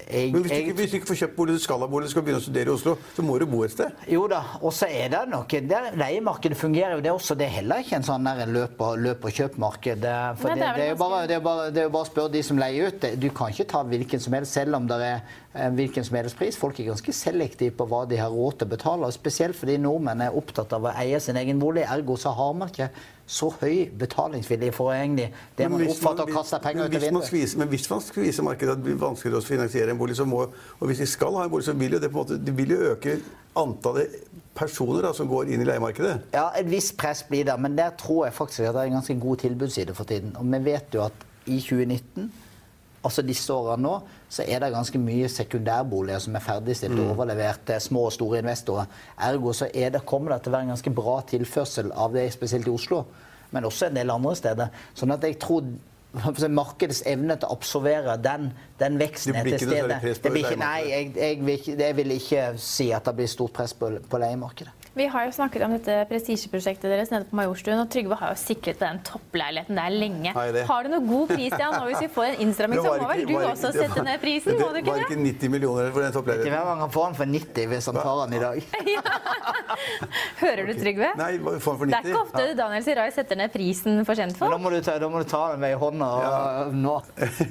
jeg, 0.09 0.33
Men 0.33 0.43
hvis 0.43 0.51
du, 0.51 0.57
ikke, 0.57 0.73
hvis 0.79 0.91
du 0.91 0.97
ikke 0.99 1.09
får 1.11 1.19
kjøpt 1.23 1.35
bolig, 1.37 1.55
du 1.59 1.63
skal 1.63 1.83
ha 1.83 1.89
bolig, 1.91 2.09
du 2.09 2.13
skal 2.13 2.25
begynne 2.25 2.41
å 2.41 2.45
studere 2.45 2.71
i 2.71 2.73
Oslo, 2.73 2.95
så 3.15 3.25
må 3.25 3.37
du 3.41 3.45
bo 3.51 3.61
et 3.67 3.73
sted. 3.75 4.05
Jo 4.11 4.25
da, 4.31 4.41
og 4.63 4.73
så 4.75 4.89
er 4.91 5.11
det 5.13 5.21
noe 5.31 5.61
der, 5.71 5.91
Leiemarkedet 5.99 6.59
fungerer 6.59 6.97
jo, 6.97 7.03
det 7.05 7.13
også. 7.13 7.37
Det 7.39 7.47
er 7.49 7.55
heller 7.59 7.83
ikke 7.85 7.99
en 7.99 8.07
sånn 8.07 8.29
der 8.29 8.51
løp 8.51 8.81
og, 8.85 8.99
løp 9.05 9.27
og 9.29 9.35
kjøp-marked. 9.39 10.03
Det- 10.05 10.17
For 10.41 10.53
Nei, 10.53 10.57
det, 10.57 10.63
det 10.63 10.69
er 10.69 10.79
det, 10.81 10.87
er 10.87 10.95
jo 10.95 11.01
bare, 11.03 11.21
det, 11.27 11.37
er 11.37 11.45
bare, 11.45 11.69
er 11.73 11.89
jo 11.89 11.95
bare 11.99 12.09
å 12.09 12.11
spørre 12.11 12.35
de 12.35 12.43
som 12.47 12.63
leier 12.63 12.89
ut. 12.89 13.09
Du 13.21 13.29
kan 13.31 13.55
ikke 13.55 13.69
ta 13.75 13.85
hvilken 13.85 14.25
som 14.25 14.39
helst, 14.39 14.57
selv 14.59 14.79
om 14.81 14.89
det 14.91 15.01
er 15.11 15.21
hvilken 15.53 16.05
som 16.05 16.17
helst 16.19 16.37
pris. 16.39 16.57
Folk 16.61 16.79
er 16.81 16.91
ganske 16.91 17.13
selektive 17.17 17.75
på 17.77 17.87
hva 17.89 18.03
de 18.09 18.19
har 18.21 18.33
råd 18.33 18.59
til 18.59 18.69
å 18.69 18.73
betale. 18.75 19.13
Spesielt 19.15 19.57
fordi 19.57 19.79
nordmenn 19.81 20.27
er 20.27 20.37
opptatt 20.37 20.75
av 20.77 20.87
å 20.87 20.93
eie 21.01 21.21
sin 21.25 21.39
egen 21.41 21.61
bolig. 21.63 21.87
Ergo 21.89 22.19
så 22.21 22.35
har 22.37 22.53
man 22.59 22.73
ikke 22.73 22.91
så 23.29 23.51
høy 23.61 23.91
betalingsvilje 24.01 24.73
for 24.73 24.95
egentlig 24.95 25.27
det 25.59 25.67
man 25.69 25.85
oppfatter 25.85 26.25
å 26.25 26.37
kaste 26.39 26.61
penger 26.65 26.87
ut 26.87 26.95
av 26.97 27.03
vinduet. 27.05 27.57
men 27.61 27.69
hvis 27.69 27.89
man 27.91 28.01
skviser 28.01 28.47
markedet 28.47 28.73
at 28.73 28.81
det 28.81 28.87
blir 28.87 29.01
vanskeligere 29.01 29.43
å 29.43 29.45
finansiere 29.45 29.93
en 29.93 30.01
bolig, 30.01 30.17
så 30.17 30.25
må, 30.25 30.47
og 30.49 30.89
hvis 30.89 31.03
de 31.05 31.09
skal 31.11 31.37
ha 31.37 31.45
en 31.45 31.53
bolig, 31.53 31.67
så 31.67 31.77
vil 31.77 31.99
jo 31.99 32.01
det 32.01 32.09
på 32.09 32.17
en 32.17 32.25
måte, 32.25 32.41
det 32.41 32.57
vil 32.57 32.73
jo 32.73 32.81
øke 32.95 33.19
antallet 33.59 34.17
personer 34.57 35.05
da, 35.05 35.13
som 35.15 35.29
går 35.29 35.53
inn 35.53 35.63
i 35.63 35.69
leiemarkedet. 35.69 36.15
Ja, 36.33 36.49
et 36.57 36.69
visst 36.71 36.97
press 37.01 37.23
blir 37.29 37.45
det, 37.49 37.57
men 37.61 37.77
der 37.77 37.93
tror 38.01 38.27
jeg 38.27 38.37
faktisk 38.37 38.65
at 38.65 38.75
det 38.75 38.85
er 38.85 38.93
en 38.93 39.01
ganske 39.01 39.19
god 39.21 39.45
tilbudsside 39.45 39.97
for 39.97 40.09
tiden. 40.09 40.33
Og 40.41 40.49
vi 40.49 40.65
vet 40.73 40.97
jo 40.97 41.05
at 41.05 41.27
i 41.49 41.61
2019, 41.61 42.33
altså 43.05 43.23
disse 43.23 43.55
årene 43.55 43.83
nå, 43.85 43.95
så 44.29 44.45
er 44.47 44.63
det 44.63 44.73
ganske 44.75 45.01
mye 45.01 45.29
sekundærboliger 45.33 46.23
som 46.23 46.37
er 46.37 46.45
ferdigstilt 46.45 46.99
og 46.99 47.15
overlevert 47.15 47.65
til 47.69 47.81
små 47.81 48.09
og 48.09 48.15
store 48.17 48.43
investorer. 48.43 48.89
Ergo 49.29 49.53
så 49.57 49.71
er 49.75 49.93
det, 49.95 50.07
kommer 50.07 50.35
det 50.35 50.43
til 50.45 50.53
å 50.53 50.57
være 50.57 50.69
en 50.69 50.75
ganske 50.75 50.95
bra 50.95 51.19
tilførsel 51.29 51.93
av 51.95 52.17
det, 52.17 52.29
spesielt 52.35 52.69
i 52.69 52.75
Oslo, 52.75 53.05
men 53.51 53.69
også 53.69 53.89
en 53.89 54.01
del 54.01 54.11
andre 54.13 54.35
steder. 54.37 54.83
Sånn 54.99 55.15
at 55.15 55.25
jeg 55.25 55.39
tror 55.43 55.69
markedets 56.49 57.03
evne 57.07 57.37
til 57.37 57.49
å 57.49 57.57
absorbere 57.59 58.17
den, 58.25 58.51
den 58.81 58.99
veksten 59.01 59.37
er 59.37 59.49
til 59.53 59.61
stede. 59.69 60.01
Det 60.03 60.33
blir 60.33 60.45
ikke, 60.47 60.61
nei, 60.61 60.81
jeg, 60.89 61.13
jeg, 61.17 61.39
vil 61.45 61.59
ikke, 61.59 61.77
jeg 61.83 61.97
vil 62.01 62.17
ikke 62.17 62.45
si 62.63 62.91
at 62.97 63.09
det 63.09 63.17
blir 63.21 63.31
stort 63.31 63.55
press 63.61 63.77
på, 63.77 63.93
på 64.09 64.21
leiemarkedet. 64.21 64.78
Vi 64.99 65.07
har 65.07 65.27
jo 65.29 65.33
snakket 65.37 65.63
om 65.63 65.71
dette 65.77 65.95
prestisjeprosjektet 66.11 66.91
deres 66.91 67.11
nede 67.13 67.27
på 67.31 67.37
Majorstuen, 67.39 67.79
og 67.79 67.87
Trygve 67.93 68.17
har 68.19 68.33
jo 68.35 68.39
sikret 68.41 68.81
den 68.83 68.99
toppleiligheten 69.07 69.77
der 69.79 69.95
lenge. 69.95 70.33
Har 70.35 70.51
det? 70.57 70.65
Har 70.67 70.83
du 70.83 70.91
noe 70.91 71.05
god 71.07 71.29
pris, 71.31 71.53
Jan? 71.55 71.77
nå 71.77 71.85
hvis 71.87 72.01
vi 72.03 72.09
får 72.17 72.25
en 72.33 72.41
innstramming, 72.45 72.81
så 72.83 72.95
Det 72.97 73.03
må 73.05 73.09
vel 73.13 73.23
du 73.29 73.35
var- 73.37 73.47
også 73.53 73.71
det 73.73 73.85
sette 73.87 74.03
ned 74.09 74.21
prisen? 74.25 74.59
Må 74.59 74.69
du 74.69 74.75
Det 74.75 74.83
ikke 74.83 74.95
var 74.97 75.05
ikke 75.07 75.21
90 75.23 75.49
millioner 75.55 75.93
for 75.95 76.01
den 76.03 76.13
toppleiligheten. 76.13 76.51
hver 76.57 76.65
gang 76.71 76.81
han 76.83 76.91
får 76.91 77.05
den 77.07 77.15
for 77.21 77.25
90 77.27 77.67
hvis 77.71 77.87
han 77.87 77.95
tar 77.95 78.27
den 78.27 78.35
i 78.35 78.43
dag. 78.43 78.59
Hører 80.43 80.67
du, 80.67 80.73
Trygve? 80.83 81.11
Nei, 81.19 81.31
for 81.63 81.85
Det 81.87 81.95
er 81.95 82.03
ikke 82.11 82.23
ofte 82.25 82.47
Daniel 82.59 82.83
Sirai 82.87 83.09
setter 83.15 83.37
ned 83.39 83.53
prisen 83.55 84.05
for 84.05 84.15
Men 84.19 84.51
da 84.51 84.59
må 84.59 84.71
du 84.75 84.81
ta, 84.83 84.99
da 84.99 85.09
må 85.09 85.19
du 85.23 85.29
ta 85.31 85.51
den 85.53 85.61
med 85.61 85.77
i 85.77 85.79
hånda 85.79 86.09
og, 86.67 86.75
nå. 86.75 86.97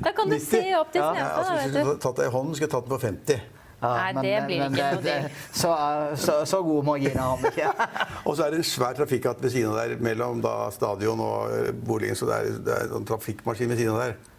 Da 0.03 0.11
kan 0.11 0.27
du 0.27 0.35
90? 0.39 0.49
se 0.49 0.75
opp 0.75 0.91
til 0.91 1.01
Ja, 1.01 1.13
altså, 1.37 1.53
hvis 1.53 1.63
vet 1.63 1.73
du 1.73 1.79
du. 1.79 1.85
skulle 1.85 1.99
tatt 2.07 2.15
den 2.17 2.25
i 2.27 2.33
hånden, 2.35 2.55
skulle 2.55 2.67
jeg 2.67 2.75
tatt 2.75 2.89
den 2.89 2.97
på 2.97 3.01
50. 3.07 3.41
Ja, 3.77 3.89
Nei, 3.93 4.23
det 4.25 4.37
blir 4.47 4.63
ikke 4.65 4.85
noe 4.95 5.01
til. 5.03 5.27
Så, 5.53 5.73
så, 6.17 6.37
så 6.49 6.61
gode 6.65 6.85
marginer 6.87 7.21
har 7.21 7.37
vi 7.43 7.51
ikke. 7.51 7.89
Og 8.27 8.37
så 8.37 8.47
er 8.47 8.55
det 8.55 8.63
en 8.63 8.65
svær 8.65 8.97
trafikkhatt 8.97 9.43
ved 9.43 9.53
siden 9.53 9.69
av 9.69 9.77
der 9.83 10.01
mellom 10.01 10.41
da 10.41 10.55
stadion 10.73 11.21
og 11.21 11.53
eh, 11.53 11.69
boligen, 11.85 12.17
så 12.17 12.25
det 12.31 12.39
er, 12.39 12.57
det 12.65 12.79
er 12.79 12.97
en 12.97 13.05
trafikkmaskin 13.05 13.69
ved 13.69 13.83
siden 13.83 13.93
av 13.93 14.01
der. 14.07 14.17
Er 14.17 14.35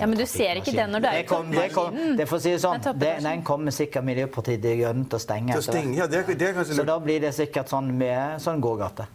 Ja, 0.00 0.06
men 0.06 0.18
du 0.18 0.24
ser 0.26 0.58
ikke 0.58 0.72
den 0.74 0.90
når 0.90 1.04
du 1.04 1.06
er 1.06 1.18
i 1.18 1.22
det 1.22 1.28
toppmaskinen. 1.30 2.16
Det 2.18 2.26
får 2.28 2.40
si 2.42 2.54
det 2.54 2.62
sånn, 2.64 2.82
Det 2.98 3.12
den 3.22 3.44
kommer 3.46 3.74
sikkert 3.74 4.06
Miljøpartiet 4.08 4.62
De 4.62 4.74
Grønne 4.80 5.04
til 5.06 5.20
å 5.20 5.22
stenge. 5.22 5.52
Til 5.52 5.62
å 5.62 5.68
stenge, 5.68 5.94
ja, 6.00 6.08
det 6.10 6.22
er, 6.22 6.34
det 6.34 6.48
er 6.48 6.56
kanskje 6.56 6.80
Så 6.80 6.88
da 6.88 6.98
blir 7.02 7.22
det 7.22 7.34
sikkert 7.36 7.70
sånn 7.70 7.92
med 8.00 8.42
sånn 8.42 8.64
gågate. 8.64 9.06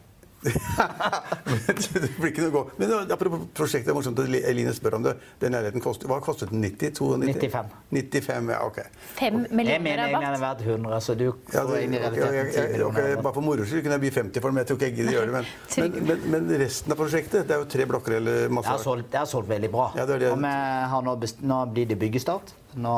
det 2.04 2.10
blir 2.18 2.32
ikke 2.32 2.44
noe 2.46 2.54
godt. 2.54 2.74
Men 2.80 2.92
apropos 3.14 3.46
prosjektet, 3.56 3.88
det 3.88 3.94
er 3.94 3.98
morsomt 3.98 4.20
at 4.20 4.32
Eline 4.52 4.74
spør 4.76 4.98
om 5.00 5.06
det. 5.06 5.14
Den 5.42 5.56
leiligheten 5.56 5.84
kostet, 5.84 6.08
hva 6.12 6.20
kostet 6.24 6.52
den? 6.52 6.64
90? 6.64 6.94
92? 7.00 7.34
95. 7.40 7.72
95, 7.94 8.52
ja, 8.54 8.60
ok. 8.68 8.80
Fem 9.18 9.40
Jeg 9.44 9.56
millioner 9.56 9.86
mener 9.86 10.04
egentlig 10.04 10.20
den 10.20 10.28
er 10.28 10.36
rabatt. 10.38 10.64
verdt 10.64 10.74
100, 10.76 11.02
så 11.08 11.16
du 11.20 11.26
Ja, 11.54 11.64
det, 11.70 11.84
inn 11.86 11.94
i 11.94 12.02
realiteten 12.02 12.52
10 12.74 12.88
ok, 12.88 12.92
Okay, 12.94 13.16
bare 13.22 13.34
for 13.34 13.46
moro 13.46 13.68
skyld 13.68 13.86
kunne 13.86 13.98
jeg 14.00 14.06
by 14.06 14.12
50 14.20 14.44
for 14.44 14.50
den, 14.50 14.56
men 14.58 14.64
jeg 14.64 14.72
tror 14.72 14.80
ikke 14.80 14.90
jeg 14.90 14.98
gidder 15.00 15.18
gjøre 15.18 15.30
det. 15.30 15.36
Men, 15.38 15.46
men, 15.84 16.10
men, 16.10 16.26
men 16.36 16.58
resten 16.64 16.96
av 16.96 17.00
prosjektet, 17.00 17.48
det 17.48 17.56
er 17.58 17.64
jo 17.64 17.70
tre 17.76 17.88
blokker 17.90 18.18
eller 18.20 18.44
Det 18.48 18.58
masse 18.60 18.76
solgt, 18.84 19.12
det 19.14 19.22
har 19.24 19.30
solgt 19.30 19.50
veldig 19.50 19.72
bra. 19.74 19.88
Ja, 19.98 20.08
det 20.10 20.20
er 20.20 20.26
det. 20.28 20.34
Og 20.36 20.44
vi 20.44 20.54
har 20.94 21.08
nå, 21.08 21.16
nå 21.54 21.62
blir 21.74 21.90
det 21.90 22.00
byggestart. 22.02 22.54
Nå, 22.76 22.94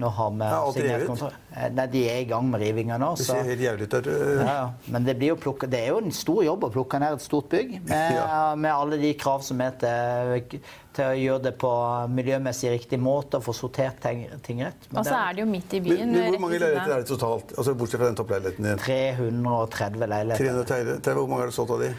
nå 0.00 0.08
har 0.16 0.30
vi 0.30 0.46
Ja, 0.48 0.60
signert 0.72 1.06
kontrakt. 1.06 1.36
Eh, 1.52 1.68
Nei, 1.76 1.86
de 1.92 2.02
er 2.08 2.20
i 2.22 2.28
gang 2.30 2.46
med 2.50 2.62
rivinga 2.62 2.96
nå. 3.00 3.10
Det 3.18 3.26
ser 3.26 3.42
helt 3.44 3.60
jævlig 3.60 3.88
ut 3.88 3.96
ja, 4.08 4.44
ja. 4.46 4.70
Men 4.94 5.04
det, 5.04 5.14
blir 5.20 5.32
jo 5.34 5.38
plukket, 5.40 5.70
det 5.72 5.80
er 5.84 5.90
jo 5.92 5.98
en 6.00 6.14
stor 6.16 6.40
jobb 6.46 6.64
å 6.64 6.70
plukke 6.72 7.00
ned 7.02 7.18
et 7.18 7.24
stort 7.24 7.50
bygg. 7.52 7.74
Med, 7.88 8.14
Ja. 8.18 8.54
med 8.56 8.72
alle 8.72 8.98
de 9.02 9.12
krav 9.20 9.44
som 9.44 9.60
er 9.64 9.74
til, 9.82 10.62
til 10.96 11.04
å 11.08 11.18
gjøre 11.18 11.44
det 11.48 11.54
på 11.60 11.72
miljømessig 12.12 12.72
riktig 12.72 13.00
måte 13.02 13.40
og 13.40 13.46
få 13.48 13.54
sortert 13.56 14.00
ting, 14.04 14.24
ting 14.46 14.64
rett. 14.64 14.88
Men 14.90 15.02
Og 15.02 15.10
så 15.10 15.18
er 15.18 15.36
det 15.36 15.44
jo 15.44 15.50
midt 15.52 15.76
i 15.76 15.82
Men, 15.82 15.90
byen. 15.90 16.08
men 16.12 16.22
rett 16.22 16.34
hvor 16.36 16.44
mange 16.46 16.62
leiligheter 16.62 16.96
er 16.96 17.04
det 17.04 17.10
totalt? 17.12 17.54
Altså 17.58 17.76
Bortsett 17.76 18.00
fra 18.00 18.08
den 18.08 18.18
toppleiligheten 18.22 18.70
din. 18.70 18.82
330 18.86 20.08
leiligheter. 20.16 20.64
330. 20.72 21.20
Hvor 21.20 21.28
mange 21.28 21.46
har 21.46 21.52
du 21.52 21.56
solgt 21.60 21.76
av 21.76 21.84
de? 21.84 21.92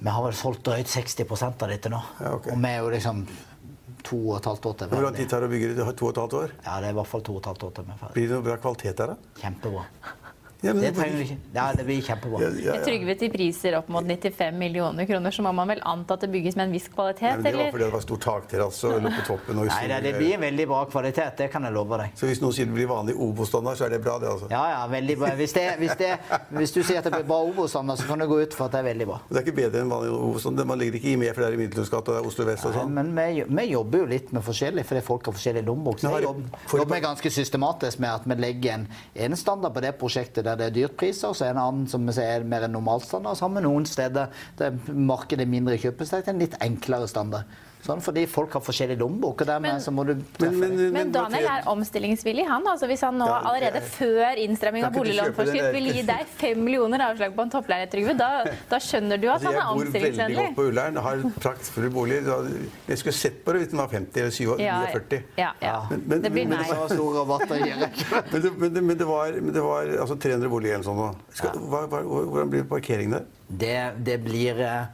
Vi 0.00 0.08
har 0.08 0.24
vel 0.24 0.32
solgt 0.36 0.64
drøyt 0.64 0.88
60 0.88 1.28
av 1.44 1.68
dette 1.68 1.90
nå. 1.92 1.98
Ja, 2.22 2.34
okay. 2.38 2.54
Og 2.54 2.62
vi 2.62 2.68
er 2.72 2.78
jo 2.80 2.92
liksom 2.94 3.24
to 4.06 4.18
og 4.30 4.38
et 4.38 4.48
halvt 4.50 4.66
år 4.70 4.78
til 4.80 4.92
Hvor 4.92 5.04
lang 5.06 5.16
tid 5.18 5.28
tar 5.30 5.44
det 5.44 5.50
å 5.50 5.52
bygge 5.52 5.74
det? 5.74 5.86
To 6.00 6.08
og 6.08 6.12
et 6.14 6.22
halvt 6.22 6.38
år? 6.40 6.54
Ja, 6.64 6.78
det 6.80 6.90
er 6.90 6.94
i 6.94 6.98
hvert 7.00 7.10
fall 7.10 7.24
to 7.26 7.36
og 7.36 7.42
et 7.42 7.50
halvt 7.50 7.66
år 7.68 7.76
til. 7.78 7.92
Blir 8.16 8.26
det 8.26 8.36
noe 8.36 8.46
bra 8.46 8.56
kvalitet 8.62 9.00
der, 9.02 9.14
da? 9.14 9.34
Kjempebra. 9.42 9.84
Ja, 10.62 10.74
men 10.74 10.82
Det 10.82 10.92
trenger 10.96 11.16
du 11.16 11.24
ikke. 11.24 11.36
Ja, 11.54 11.66
det 11.76 11.84
blir 11.88 12.02
kjempebra. 12.04 12.40
Ja, 12.42 12.48
ja, 12.52 12.74
ja. 12.76 12.84
Trygve 12.84 13.14
til 13.20 13.30
priser 13.32 13.76
opp 13.78 13.88
mot 13.92 14.04
95 14.04 14.58
millioner 14.60 15.06
kroner, 15.08 15.32
så 15.32 15.44
må 15.46 15.52
man 15.56 15.70
vel 15.72 15.80
anta 15.88 16.16
at 16.18 16.26
det 16.26 16.30
bygges 16.32 16.58
med 16.58 16.68
en 16.68 16.74
viss 16.74 16.88
Nei, 16.90 16.94
kvalitet, 16.94 17.36
men 17.38 17.44
det 17.46 17.54
var 17.56 17.70
fordi 17.74 17.84
det 17.84 17.94
var 17.94 18.04
stor 18.04 18.20
takterrasse 18.24 18.90
og 18.90 19.06
på 19.06 19.24
toppen. 19.28 19.60
Og 19.62 19.70
Nei, 19.70 19.80
det, 19.88 20.00
det 20.04 20.12
blir 20.18 20.42
veldig 20.42 20.66
bra 20.70 20.80
kvalitet, 20.90 21.36
det 21.38 21.48
kan 21.52 21.64
jeg 21.64 21.76
love 21.76 22.00
deg. 22.02 22.16
Så 22.20 22.28
hvis 22.28 22.42
noen 22.42 22.56
sier 22.56 22.68
det 22.68 22.76
blir 22.76 22.90
vanlig 22.90 23.16
Obo-standard, 23.16 23.78
så 23.80 23.86
er 23.88 23.94
det 23.96 24.02
bra, 24.04 24.18
det, 24.20 24.28
altså. 24.34 24.50
Ja, 24.52 24.64
ja, 24.74 24.82
veldig 24.90 25.16
bra. 25.22 25.32
Hvis, 25.40 25.54
det, 25.56 25.66
hvis, 25.80 25.96
det, 26.00 26.10
hvis 26.58 26.76
du 26.76 26.82
sier 26.82 27.00
at 27.00 27.08
det 27.08 27.14
blir 27.14 27.28
bra 27.30 27.40
Obos-standard, 27.46 28.00
så 28.02 28.08
kan 28.10 28.20
du 28.20 28.28
gå 28.30 28.40
ut 28.42 28.56
for 28.56 28.68
at 28.68 28.76
det 28.76 28.82
er 28.82 28.88
veldig 28.90 29.08
bra. 29.08 29.20
Det 29.30 29.40
er 29.40 29.46
ikke 29.46 29.56
bedre 29.62 29.84
enn 29.84 29.94
vanlig 29.94 30.12
Obo-standard. 30.18 30.70
Man 30.70 30.82
ligger 30.82 31.00
ikke 31.00 31.12
i 31.14 31.16
med, 31.24 31.32
for 31.34 31.44
det 31.44 31.50
er 31.50 31.56
i 31.56 31.62
Middelhavsgata 31.62 32.18
er 32.18 32.28
Oslo 32.28 32.48
vest 32.48 32.68
og 32.68 32.76
sånn. 32.76 32.94
Men 33.00 33.14
vi, 33.16 33.46
vi 33.48 33.66
jobber 33.70 34.04
jo 34.04 34.10
litt 34.10 34.34
med 34.36 34.44
forskjellig, 34.44 34.84
fordi 34.88 35.04
folk 35.06 35.30
har 35.30 35.38
forskjellig 35.38 35.64
lommebok. 35.66 36.02
Så 36.02 36.12
Men 36.12 36.26
jobber, 36.26 36.62
jobber 36.82 37.04
ganske 37.06 37.32
systematisk 37.32 38.02
med 38.02 38.12
at 38.12 38.28
vi 38.28 38.38
legger 38.40 38.76
en, 38.78 38.86
en 39.26 39.38
standard 39.38 39.74
på 39.76 39.84
det 39.84 39.94
prosjektet 40.00 40.49
der 40.50 40.58
det 40.60 40.68
er 40.68 40.76
dyrtpriser, 40.76 41.32
så 41.32 41.46
er 41.46 41.54
en 41.54 41.62
annen 41.62 41.88
som 41.90 42.08
er 42.10 42.46
mer 42.46 42.66
en 42.66 42.74
normalstandard. 42.74 43.38
Så 43.38 43.46
har 43.46 43.54
vi 43.54 43.64
noen 43.64 43.86
steder 43.88 44.30
der 44.58 44.78
markedet 44.90 45.46
er 45.46 45.52
mindre 45.52 45.78
kjøpesterkt, 45.80 46.28
en 46.28 46.42
litt 46.42 46.58
enklere 46.64 47.08
standard. 47.10 47.48
Sånn, 47.80 48.00
fordi 48.04 48.26
folk 48.28 48.52
har 48.52 48.60
forskjellig 48.60 48.98
lommebok, 49.00 49.40
Men- 49.60 49.80
så 49.80 49.90
må 49.90 50.04
du 50.04 50.14
Men, 50.38 50.58
men. 50.60 50.92
Men 50.92 51.12
Daniel 51.12 51.46
er 51.46 51.62
omstillingsvillig, 51.66 52.46
han. 52.46 52.62
altså 52.66 52.86
Hvis 52.86 53.00
han 53.00 53.16
nå 53.18 53.26
Ja, 53.26 53.40
allerede 53.48 53.80
før 53.80 54.36
innstramming 54.36 54.84
av 54.84 54.92
boliglånforskrift 54.92 55.72
vil 55.72 55.86
gi 55.94 56.02
deg 56.02 56.26
fem 56.36 56.62
millioner 56.62 56.98
avslag 57.00 57.34
på 57.34 57.40
en 57.42 57.50
toppleilighet, 57.50 57.90
Trygve, 57.90 58.16
da, 58.18 58.44
da 58.68 58.76
skjønner 58.78 59.18
du 59.20 59.28
at 59.28 59.40
Altså, 59.40 59.46
han 59.46 59.54
jeg 59.54 59.62
er 59.62 59.74
bor 59.74 60.26
veldig 60.28 60.36
godt 60.36 60.54
på 60.56 60.66
Ullern, 60.68 60.96
har 60.96 61.16
praktfull 61.40 61.90
boliger. 61.90 62.50
Jeg 62.86 62.98
skulle 62.98 63.14
sett 63.14 63.44
på 63.44 63.52
det 63.52 63.62
hvis 63.62 63.70
den 63.70 63.78
var 63.78 63.88
50 63.88 64.20
eller 64.20 64.30
47. 64.30 64.60
Ja, 64.60 64.86
49. 64.92 65.22
ja, 65.38 65.52
ja. 65.62 65.86
Men- 65.90 66.02
men- 66.06 66.22
Det 66.22 66.32
blir 66.32 66.46
men- 66.48 66.58
nei. 66.58 66.64
Så 66.68 66.88
stor 66.94 67.14
rabatt 67.14 67.48
å 67.48 67.56
gi. 67.56 67.72
Men 68.60 68.98
det, 68.98 69.06
var, 69.06 69.32
men 69.40 69.52
det 69.54 69.62
var 69.62 69.84
altså 69.86 70.18
300 70.20 70.48
boliger 70.50 70.74
eller 70.74 70.84
sånn 70.84 70.96
nå. 70.96 71.14
Hvordan 71.40 72.50
blir 72.50 72.62
parkeringen 72.64 73.10
der? 73.12 73.24
Det, 73.48 74.04
det 74.04 74.24
blir 74.24 74.60
eh, 74.60 74.84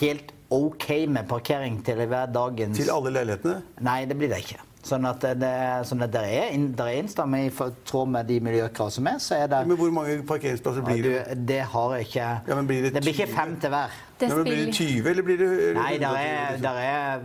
helt 0.00 0.32
OK 0.50 0.88
med 1.08 1.28
parkering 1.30 1.78
til 1.86 2.00
hver 2.10 2.26
dagens 2.34 2.78
Til 2.80 2.90
alle 2.90 3.12
leilighetene? 3.14 3.60
Nei, 3.86 4.04
det 4.10 4.16
blir 4.18 4.28
det 4.32 4.40
ikke. 4.44 4.58
Sånn 4.82 5.04
at 5.04 5.20
det, 5.20 5.44
er- 5.44 5.82
sånn 5.84 6.00
at 6.06 6.10
det 6.14 6.20
er, 6.24 6.54
der 6.74 6.86
er 6.88 6.96
innstramming 7.02 7.50
i 7.50 7.52
tråd 7.86 8.08
med 8.08 8.26
de 8.26 8.38
miljøkrav 8.40 8.88
som 8.94 9.06
er, 9.10 9.18
så 9.20 9.36
er 9.42 9.46
det 9.52 9.58
Men 9.68 9.76
hvor 9.76 9.90
mange 9.92 10.22
parkeringsplasser 10.26 10.82
blir 10.86 11.02
det? 11.04 11.12
du, 11.36 11.44
Det 11.52 11.60
har 11.74 11.94
jeg 11.98 12.06
ikke 12.08 12.28
Ja, 12.48 12.54
men 12.56 12.66
blir 12.66 12.82
det 12.86 12.94
det 12.94 13.02
blir 13.04 13.12
ikke 13.12 13.26
20? 13.28 13.36
fem 13.36 13.56
til 13.60 13.68
hver. 13.76 13.90
Det 14.20 14.28
Ja, 14.30 14.34
men 14.34 14.44
blir 14.44 14.64
det 14.66 14.74
20, 14.74 15.10
eller 15.10 15.22
blir 15.22 15.36
det 15.38 15.50
Nei, 15.76 15.98
der 15.98 16.16
er, 16.16 16.56
der 16.64 16.80
er 16.80 17.20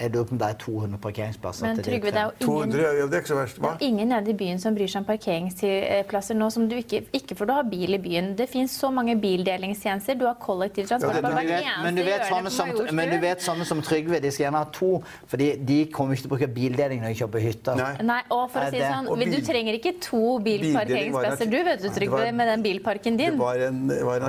Jeg 0.00 0.12
lurer 0.14 0.24
på 0.28 0.32
om 0.36 0.38
det 0.38 0.48
er 0.48 0.58
200 0.62 0.98
parkeringsplasser. 1.02 1.66
Men 1.66 1.82
Trygve, 1.82 2.10
det 2.14 2.20
er 2.22 2.30
jo 2.40 2.46
200? 2.46 2.78
ingen 2.78 2.98
Ja, 2.98 3.06
det 3.06 3.14
er 3.14 3.22
ikke 3.22 3.32
så 3.32 3.38
verst. 3.38 3.58
Hva? 3.58 3.72
Ingen 3.80 4.08
nede 4.08 4.30
i 4.30 4.36
byen 4.38 4.58
som 4.62 4.74
bryr 4.74 4.86
seg 4.92 5.00
om 5.02 5.06
parkeringsplasser 5.08 6.34
nå 6.38 6.50
som 6.54 6.68
du 6.68 6.76
ikke 6.78 7.00
Ikke 7.12 7.36
for 7.38 7.46
du 7.46 7.52
har 7.52 7.62
bil 7.68 7.94
i 7.94 7.98
byen. 7.98 8.34
Det 8.38 8.48
fins 8.48 8.70
så 8.78 8.90
mange 8.94 9.16
bildelingstjenester. 9.20 10.14
Du 10.18 10.26
har 10.26 10.36
kollektivtransport 10.40 11.14
Ja, 11.14 11.22
Men 11.22 11.34
du 11.34 11.52
vet- 11.52 11.82
men 11.82 11.94
du 11.94 12.02
vet 12.04 12.22
sånne 12.28 12.50
som, 12.50 12.68
men 12.94 13.10
du 13.10 13.18
vet 13.20 13.40
sånne 13.42 13.64
som 13.64 13.82
Trygve, 13.82 14.20
de 14.20 14.30
skal 14.30 14.46
gjerne 14.46 14.58
ha 14.58 14.64
to, 14.72 15.02
For 15.26 15.36
de 15.36 15.78
kommer 15.92 16.14
ikke 16.14 16.22
til 16.22 16.30
å 16.30 16.34
bruke 16.36 16.48
bildeling 16.54 17.00
når 17.02 17.08
de 17.14 17.18
kjøper 17.24 17.40
hytter. 17.40 17.74
Nei. 17.76 17.96
Nei, 18.02 18.20
og 18.30 18.50
for 18.50 18.60
å 18.60 18.70
si 18.70 18.78
det 18.78 18.90
sånn, 18.92 19.06
Du 19.38 19.40
trenger 19.44 19.74
ikke 19.78 20.00
to 20.00 20.38
bilparkeringsplasser, 20.40 21.50
du, 21.50 21.58
vet 21.64 21.82
du, 21.82 21.88
Trygve, 21.88 22.10
var- 22.10 22.32
med 22.32 22.48
den 22.48 22.62
bilparken 22.62 23.16
din. 23.16 23.30
det 23.32 23.38
var 23.38 23.54
en 23.56 23.88
var 23.88 24.16
en 24.16 24.22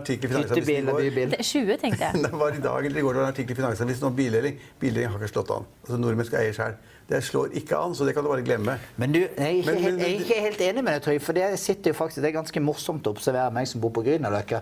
artikkel 0.00 0.30
i 0.30 0.34
Finansavisen 0.34 0.88
i 0.88 1.20
går. 1.20 1.42
20, 1.42 1.76
tenkte 1.78 2.00
jeg. 2.00 2.22
Det 2.26 2.32
var 2.32 2.50
i 2.54 2.60
dag 2.60 2.86
eller 2.86 2.98
i 2.98 3.02
går 3.02 3.12
det 3.14 3.20
var 3.20 3.26
en 3.28 3.32
artikkel 3.34 3.52
i 3.52 3.60
Finansavisen 3.60 4.04
om 4.08 4.16
bildeling. 4.26 4.58
Bildeling 4.82 5.08
har 5.14 5.22
ikke 5.22 5.32
slått 5.32 5.54
an. 5.56 5.64
Altså 5.86 5.98
Nordmenn 6.02 6.26
skal 6.28 6.42
eie 6.44 6.52
sjøl. 6.56 6.76
Det 7.06 7.20
slår 7.22 7.52
ikke 7.60 7.78
an, 7.78 7.92
så 7.94 8.02
det 8.04 8.16
kan 8.16 8.24
du 8.26 8.28
bare 8.32 8.42
glemme. 8.42 8.72
Men 8.98 9.12
du, 9.14 9.20
jeg 9.20 9.30
er 9.38 9.48
ikke, 9.60 9.66
Men- 9.72 9.82
helt, 9.82 9.96
men- 9.96 10.00
jeg 10.02 10.16
er 10.16 10.24
ikke 10.24 10.40
helt 10.42 10.60
enig 10.66 10.82
med 10.84 10.92
deg, 10.96 11.02
Trygve. 11.04 11.22
For 11.22 11.32
det 11.38 11.58
sitter 11.62 11.92
jo 11.92 11.94
faktisk, 11.94 12.20
det 12.24 12.32
er 12.32 12.38
ganske 12.40 12.60
morsomt 12.66 13.06
å 13.06 13.12
observere 13.14 13.52
meg 13.54 13.68
som 13.70 13.80
bor 13.80 13.90
på 13.94 14.02
Grünerløkka. 14.02 14.60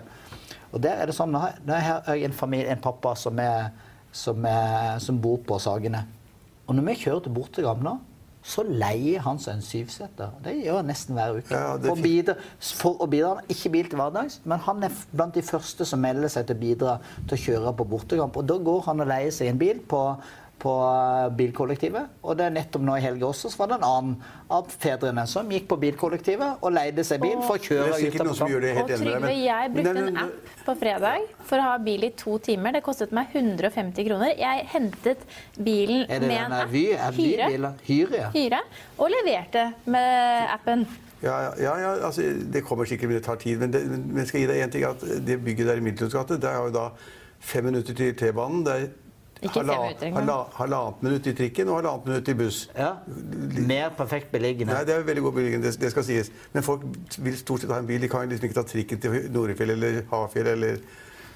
Og 0.73 0.81
der 0.83 1.01
er 1.01 1.05
det 1.09 1.15
sånn, 1.15 1.31
nå 1.33 1.39
har 1.39 2.03
jeg 2.13 2.23
en 2.27 2.33
familie, 2.33 2.69
en 2.69 2.81
pappa 2.83 3.15
som, 3.15 3.39
er, 3.39 3.71
som, 4.11 4.45
er, 4.45 4.99
som 4.99 5.17
bor 5.21 5.37
på 5.47 5.57
Sagene. 5.59 6.03
Og 6.67 6.75
når 6.75 6.85
vi 6.91 6.95
kjører 7.05 7.23
til 7.23 7.33
Bortegram 7.33 7.81
nå, 7.85 7.95
så 8.45 8.61
leier 8.67 9.23
han 9.25 9.39
seg 9.41 9.57
en 9.57 9.63
syvseter. 9.65 10.33
Det 10.45 10.53
gjør 10.59 10.77
han 10.77 10.89
nesten 10.91 11.17
hver 11.17 11.39
uke. 11.39 11.49
Ja, 11.49 11.73
det 11.81 11.89
for, 11.89 12.01
bidra, 12.03 12.35
for 12.77 13.01
å 13.01 13.07
bidra. 13.09 13.41
Ikke 13.49 13.71
bil 13.73 13.89
til 13.89 13.97
hverdags, 13.97 14.37
men 14.45 14.61
han 14.67 14.85
er 14.85 14.93
blant 15.15 15.33
de 15.37 15.41
første 15.45 15.87
som 15.89 16.03
melder 16.03 16.29
seg 16.29 16.45
til 16.45 16.57
å 16.57 16.61
bidra 16.61 16.95
til 17.25 17.37
å 17.37 17.41
kjøre 17.41 17.73
på 17.79 17.87
bortekamp. 17.95 18.37
Og 18.37 18.45
da 18.45 18.59
går 18.69 18.83
han 18.85 19.01
og 19.01 19.09
leier 19.09 19.33
seg 19.33 19.49
en 19.49 19.61
bil 19.61 19.81
på 19.89 20.01
på 20.61 20.73
bilkollektivet. 21.37 22.17
Og 22.23 22.37
det 22.39 22.47
er 22.47 22.53
nettopp 22.55 22.83
nå 22.87 22.95
i 22.97 23.03
helga 23.03 23.27
også, 23.27 23.51
så 23.51 23.61
var 23.61 23.71
det 23.71 23.77
en 23.79 23.87
annen 23.87 24.15
av 24.55 24.69
fedrene 24.71 25.25
som 25.29 25.49
gikk 25.51 25.67
på 25.71 25.77
bilkollektivet 25.81 26.63
og 26.63 26.73
leide 26.75 27.05
seg 27.07 27.21
bil 27.23 27.37
for 27.45 27.59
å 27.59 27.63
kjøre 27.65 27.89
ut 27.91 28.19
av 28.21 28.29
det 28.63 28.73
Og 28.75 28.91
Trygve, 28.95 29.31
jeg 29.35 29.71
brukte 29.75 30.03
en 30.05 30.19
app 30.23 30.51
på 30.65 30.75
fredag 30.81 31.29
for 31.45 31.61
å 31.61 31.69
ha 31.69 31.77
bil 31.85 32.07
i 32.07 32.11
to 32.17 32.37
timer. 32.45 32.77
Det 32.77 32.83
kostet 32.85 33.13
meg 33.15 33.33
150 33.35 34.07
kroner. 34.09 34.35
Jeg 34.39 34.67
hentet 34.73 35.25
bilen 35.57 36.05
med 36.09 36.37
en 36.39 36.59
app. 36.61 36.69
Er 36.69 37.17
det 37.17 37.17
Hyre. 37.19 37.73
Hyre, 37.85 38.21
ja. 38.21 38.29
Hyre. 38.35 38.61
Og 38.99 39.11
leverte 39.13 39.69
med 39.85 40.53
appen. 40.53 40.87
Ja, 41.23 41.35
ja, 41.61 41.77
ja 41.79 41.93
altså, 42.05 42.21
det 42.53 42.63
kommer 42.65 42.85
sikkert, 42.85 43.09
men 43.09 43.17
det 43.19 43.25
tar 43.25 43.39
tid. 43.41 43.59
Men, 43.59 43.73
det, 43.73 43.85
men 43.89 44.17
jeg 44.23 44.31
skal 44.31 44.43
gi 44.43 44.49
deg 44.51 44.63
en 44.63 44.73
ting, 44.73 44.85
at 44.87 45.05
det 45.27 45.39
bygget 45.43 45.71
der 45.71 45.81
i 45.81 45.85
Middeltunds 45.85 46.35
det 46.35 46.49
er 46.49 46.59
jo 46.63 46.73
da 46.75 46.89
fem 47.39 47.65
minutter 47.69 47.93
til 47.97 48.15
T-banen. 48.17 48.65
Halvannet 49.43 51.01
minutt 51.03 51.27
i 51.27 51.33
trikken 51.37 51.69
og 51.69 51.79
halvannet 51.81 52.05
minutt 52.09 52.29
i 52.29 52.33
buss. 52.39 52.59
ja. 52.77 52.91
Mer 53.67 53.89
perfekt 53.97 54.31
beliggende. 54.31 54.73
Nei, 54.73 54.83
det 54.87 54.95
er 54.95 55.03
veldig 55.07 55.23
god 55.27 55.33
beliggende, 55.39 55.71
det, 55.71 55.91
skal 55.91 56.03
sies. 56.07 56.31
Men 56.53 56.63
folk 56.65 56.85
vil 57.19 57.37
stort 57.37 57.61
sett 57.63 57.71
ha 57.73 57.79
en 57.81 57.87
bil. 57.89 58.01
De 58.01 58.09
kan 58.11 58.29
liksom 58.29 58.49
ikke 58.49 58.59
ta 58.61 58.65
trikken 58.67 59.01
til 59.03 59.17
Norefjell 59.33 59.75
eller 59.75 60.01
Hafjell 60.11 60.47
eller 60.55 60.79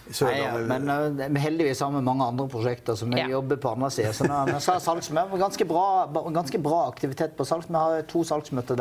Sørlandet 0.10 0.66
men 0.72 0.90
uh, 0.90 1.42
heldigvis 1.42 1.84
har 1.86 1.92
vi 1.94 2.00
mange 2.02 2.26
andre 2.26 2.48
prosjekter 2.50 2.96
som 2.98 3.12
vi 3.14 3.20
Ja. 3.20 3.28
jobber 3.30 3.60
på 3.62 3.76
andre 3.76 3.92
sida. 3.94 4.10
Så 4.14 4.26
nå, 4.26 4.40
vi 4.48 4.56
har 4.58 4.80
salgsmøte, 4.82 5.38
ganske, 5.38 5.66
bra, 5.70 6.08
ganske 6.34 6.58
bra 6.66 6.88
aktivitet 6.90 7.36
på 7.38 7.46
salgs. 7.46 7.68
Vi 7.70 7.76
har 7.78 8.02
to 8.10 8.24
salgsmøter 8.26 8.80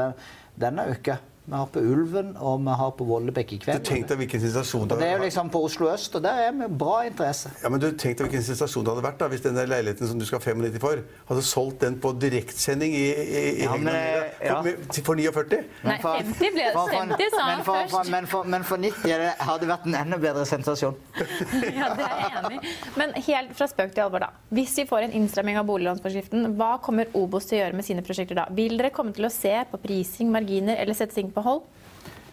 denne 0.57 0.87
uka. 0.88 1.18
Vi 1.49 1.55
har 1.57 1.67
på 1.73 1.81
Ulven 1.81 2.35
og 2.45 2.59
vi 2.61 2.73
har 2.77 2.91
på 2.99 3.05
Vollebekk 3.09 3.53
i 3.55 3.57
Du 3.57 3.63
kveld. 3.65 3.85
Tenk 3.89 4.09
deg 4.11 4.19
hvilken 4.21 4.43
sensasjon 4.43 4.89
det 4.91 4.99
det 5.01 5.07
er 5.09 5.15
jo 5.17 5.23
liksom 5.25 5.49
på 5.55 5.63
Oslo 5.65 5.87
øst, 5.89 6.19
og 6.19 6.23
der 6.27 6.43
er 6.43 6.51
vi 6.53 6.67
bra 6.83 6.99
interesse. 7.09 7.49
Ja, 7.63 7.71
men 7.73 7.81
du 7.81 7.87
Tenk 7.89 8.19
deg 8.19 8.27
hvilken 8.27 8.45
sensasjon 8.45 8.85
det 8.85 8.93
hadde 8.93 9.05
vært 9.07 9.23
da, 9.23 9.29
hvis 9.33 9.45
den 9.47 9.57
leiligheten 9.57 10.11
som 10.11 10.21
du 10.21 10.27
skal 10.29 10.43
ha 10.43 10.53
95 10.53 10.77
for, 10.83 11.01
hadde 11.31 11.45
solgt 11.49 11.81
den 11.87 11.97
på 12.05 12.13
direktsending 12.21 12.93
i, 12.99 13.07
i, 13.09 13.45
i 13.63 13.65
Ja, 13.65 13.79
men, 13.81 13.89
Hegnar 13.89 14.29
ja. 14.45 14.59
for, 14.61 15.01
for 15.09 15.23
49. 15.23 15.63
Nei, 15.89 15.97
50 16.05 16.53
ble. 16.59 16.67
For- 16.77 16.93
for- 16.93 17.17
50 17.17 17.33
sa 17.33 17.47
han 17.49 17.65
for, 17.65 17.89
først. 17.95 18.11
men, 18.13 18.29
for, 18.35 18.45
men 18.57 18.69
for 18.69 18.85
90 18.85 19.09
er 19.17 19.25
det, 19.25 19.33
hadde 19.49 19.65
det 19.65 19.71
vært 19.73 19.89
en 19.89 19.99
enda 20.03 20.21
bedre 20.29 20.45
sensasjon. 20.53 21.01
Ja, 21.79 21.89
det 21.97 22.05
er 22.05 22.21
jeg 22.27 22.31
enig 22.43 22.59
i. 22.61 22.75
Men 22.99 23.13
helt 23.25 23.57
fra 23.57 23.67
spøk 23.71 23.93
til 23.97 24.05
alvor, 24.05 24.23
da. 24.27 24.29
Hvis 24.55 24.77
vi 24.79 24.85
får 24.89 25.07
en 25.09 25.17
innstramming 25.19 25.57
av 25.61 25.67
boliglånsforskriften, 25.69 26.45
hva 26.59 26.75
kommer 26.85 27.09
Obos 27.19 27.49
til 27.49 27.59
å 27.59 27.63
gjøre 27.63 27.79
med 27.79 27.87
sine 27.87 28.05
prosjekter 28.05 28.37
da? 28.39 28.47
Vil 28.55 28.77
dere 28.79 28.93
komme 28.95 29.15
til 29.17 29.27
å 29.29 29.33
se 29.33 29.53
på 29.71 29.81
prising, 29.83 30.31
marginer 30.35 30.77
eller 30.81 30.97
sette 30.99 31.17
ting 31.19 31.31
på 31.38 31.46
hold? 31.46 31.64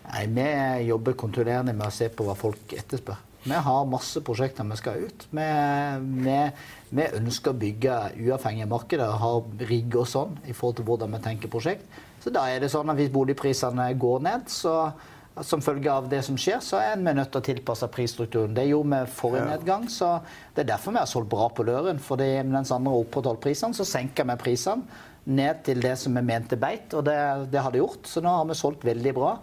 Nei, 0.10 0.26
Vi 0.28 0.90
jobber 0.90 1.18
kontinuerlig 1.18 1.74
med 1.74 1.88
å 1.88 1.94
se 1.94 2.10
på 2.10 2.26
hva 2.28 2.36
folk 2.38 2.76
etterspør. 2.78 3.22
Vi 3.46 3.58
har 3.62 3.86
masse 3.86 4.22
prosjekter 4.26 4.66
vi 4.66 4.78
skal 4.80 5.04
ut. 5.06 5.26
Vi, 5.30 5.50
vi, 6.26 6.38
vi 6.98 7.10
ønsker 7.20 7.54
å 7.54 7.60
bygge 7.62 7.98
uavhengige 8.26 8.70
markeder 8.70 9.12
og 9.14 9.22
ha 9.22 9.68
rigg 9.70 9.98
og 10.02 10.08
sånn 10.10 10.34
i 10.50 10.54
forhold 10.54 10.80
til 10.80 10.88
hvordan 10.88 11.14
vi 11.14 11.22
tenker 11.28 11.52
prosjekt. 11.54 11.86
Så 12.24 12.34
da 12.34 12.48
er 12.50 12.64
det 12.64 12.72
sånn 12.74 12.90
at 12.90 12.98
hvis 12.98 13.14
boligprisene 13.14 13.86
går 14.02 14.26
ned, 14.26 14.50
så 14.50 14.74
som 15.46 15.62
følge 15.62 15.92
av 15.92 16.08
det 16.10 16.22
som 16.26 16.38
skjer, 16.40 16.62
så 16.64 16.80
er 16.80 16.96
vi 16.98 17.14
nødt 17.14 17.30
til 17.34 17.42
å 17.42 17.46
tilpasse 17.46 17.90
prisstrukturen. 17.92 18.56
Det 18.56 18.64
gjorde 18.70 19.02
vi 19.04 19.16
forrige 19.18 19.50
nedgang, 19.50 19.90
så 19.92 20.16
det 20.56 20.64
er 20.64 20.72
derfor 20.72 20.96
vi 20.96 21.02
har 21.04 21.12
solgt 21.12 21.30
bra 21.34 21.50
på 21.52 21.66
Løren. 21.68 22.00
Fordi 22.02 22.30
mens 22.48 22.72
andre 22.74 22.94
har 22.94 23.04
opprettholdt 23.04 23.44
prisene, 23.44 23.78
så 23.78 23.86
senker 23.86 24.26
vi 24.32 24.40
prisene 24.42 25.04
ned 25.26 25.62
til 25.66 25.82
det 25.82 25.96
som 26.00 26.16
vi 26.16 26.24
mente 26.26 26.58
beit, 26.60 26.94
og 26.94 27.06
det, 27.08 27.18
det 27.52 27.62
har 27.62 27.74
det 27.74 27.82
gjort. 27.82 28.08
Så 28.10 28.24
nå 28.24 28.32
har 28.32 28.48
vi 28.50 28.58
solgt 28.58 28.86
veldig 28.86 29.14
bra 29.18 29.36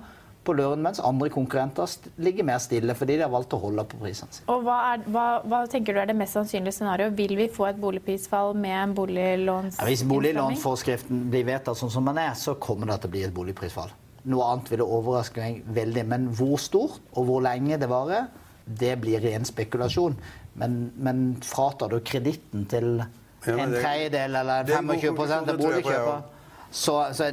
på 0.42 0.54
Løren, 0.58 0.82
mens 0.82 1.00
andre 1.02 1.28
konkurrenter 1.30 1.90
ligger 2.22 2.46
mer 2.46 2.58
stille 2.62 2.94
fordi 2.98 3.18
de 3.18 3.24
har 3.24 3.30
valgt 3.32 3.54
å 3.54 3.60
holde 3.62 3.84
på 3.90 4.00
prisene 4.00 4.34
sine. 4.34 4.46
Og 4.50 4.64
hva, 4.66 4.78
er, 4.92 5.04
hva, 5.14 5.26
hva 5.46 5.62
tenker 5.70 5.94
du 5.94 6.02
er 6.02 6.10
det 6.10 6.16
mest 6.18 6.36
sannsynlige 6.38 6.80
scenarioet? 6.80 7.14
Vil 7.18 7.36
vi 7.38 7.48
få 7.52 7.68
et 7.70 7.80
boligprisfall 7.82 8.56
med 8.58 8.76
en 8.80 8.94
Ja, 8.98 9.86
hvis 9.86 10.04
boliglånsforskriften 10.08 11.28
blir 11.30 11.46
vedtatt 11.48 11.78
sånn 11.78 11.92
som 11.94 12.10
den 12.10 12.18
er, 12.22 12.34
så 12.38 12.56
kommer 12.58 12.90
det 12.90 13.02
til 13.02 13.12
å 13.12 13.14
bli 13.16 13.24
et 13.28 13.34
boligprisfall. 13.36 13.94
Noe 14.32 14.50
annet 14.52 14.70
ville 14.70 14.86
overraske 14.86 15.42
meg 15.42 15.62
veldig. 15.78 16.06
Men 16.10 16.28
hvor 16.38 16.58
stort 16.62 17.00
og 17.14 17.26
hvor 17.28 17.42
lenge 17.42 17.78
det 17.78 17.90
varer, 17.90 18.28
det 18.66 18.94
blir 19.02 19.22
ren 19.22 19.46
spekulasjon. 19.46 20.18
Men, 20.58 20.78
men 20.98 21.24
fratar 21.42 21.90
du 21.90 22.00
kreditten 22.04 22.66
til 22.70 23.02
en 23.46 23.74
tredjedel 23.74 24.38
eller 24.42 24.68
det 24.68 24.76
er 24.76 24.78
en 24.78 24.92
god 24.92 25.02
25 25.02 25.16
konklusjon, 25.16 25.38
av 25.38 25.50
det 25.50 25.58
tror 25.58 25.74
jeg 25.76 25.82
på, 25.82 25.90
ja. 25.92 26.04
boligkjøper, 26.04 26.40
så, 26.72 26.94
så 27.12 27.28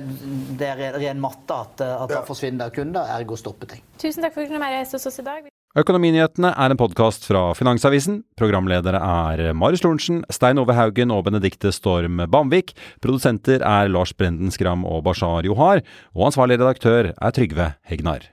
det 0.59 0.67
er 0.67 0.97
ren- 0.99 1.21
matte 1.23 1.61
at, 1.63 1.85
at 1.85 2.11
da 2.11 2.25
forsvinner 2.27 2.73
kunder, 2.75 3.07
ergo 3.15 3.37
stopper 3.39 3.71
ting. 3.75 3.85
Tusen 4.01 4.25
takk 4.25 4.35
for 4.35 4.43
at 4.43 4.49
du 4.49 4.53
kunne 4.53 4.65
være 4.65 4.83
hos 4.83 5.07
oss 5.11 5.21
i 5.21 5.25
dag. 5.25 5.47
Økonominyhetene 5.77 6.49
er 6.57 6.73
en 6.73 6.79
podkast 6.81 7.27
fra 7.29 7.51
Finansavisen. 7.53 8.23
Programledere 8.41 8.97
er 8.97 9.53
Marius 9.53 9.83
Lorentzen, 9.85 10.23
Stein 10.33 10.57
Ove 10.57 10.73
Haugen 10.73 11.13
og 11.13 11.27
Benedikte 11.27 11.69
Storm 11.75 12.23
Bamvik. 12.25 12.73
Produsenter 13.05 13.61
er 13.61 13.93
Lars 13.93 14.15
Brenden 14.17 14.49
Skram 14.49 14.81
og 14.89 15.03
Bashar 15.05 15.45
Johar. 15.45 15.85
Og 16.17 16.31
ansvarlig 16.31 16.57
redaktør 16.57 17.13
er 17.13 17.37
Trygve 17.37 17.75
Hegnar. 17.85 18.25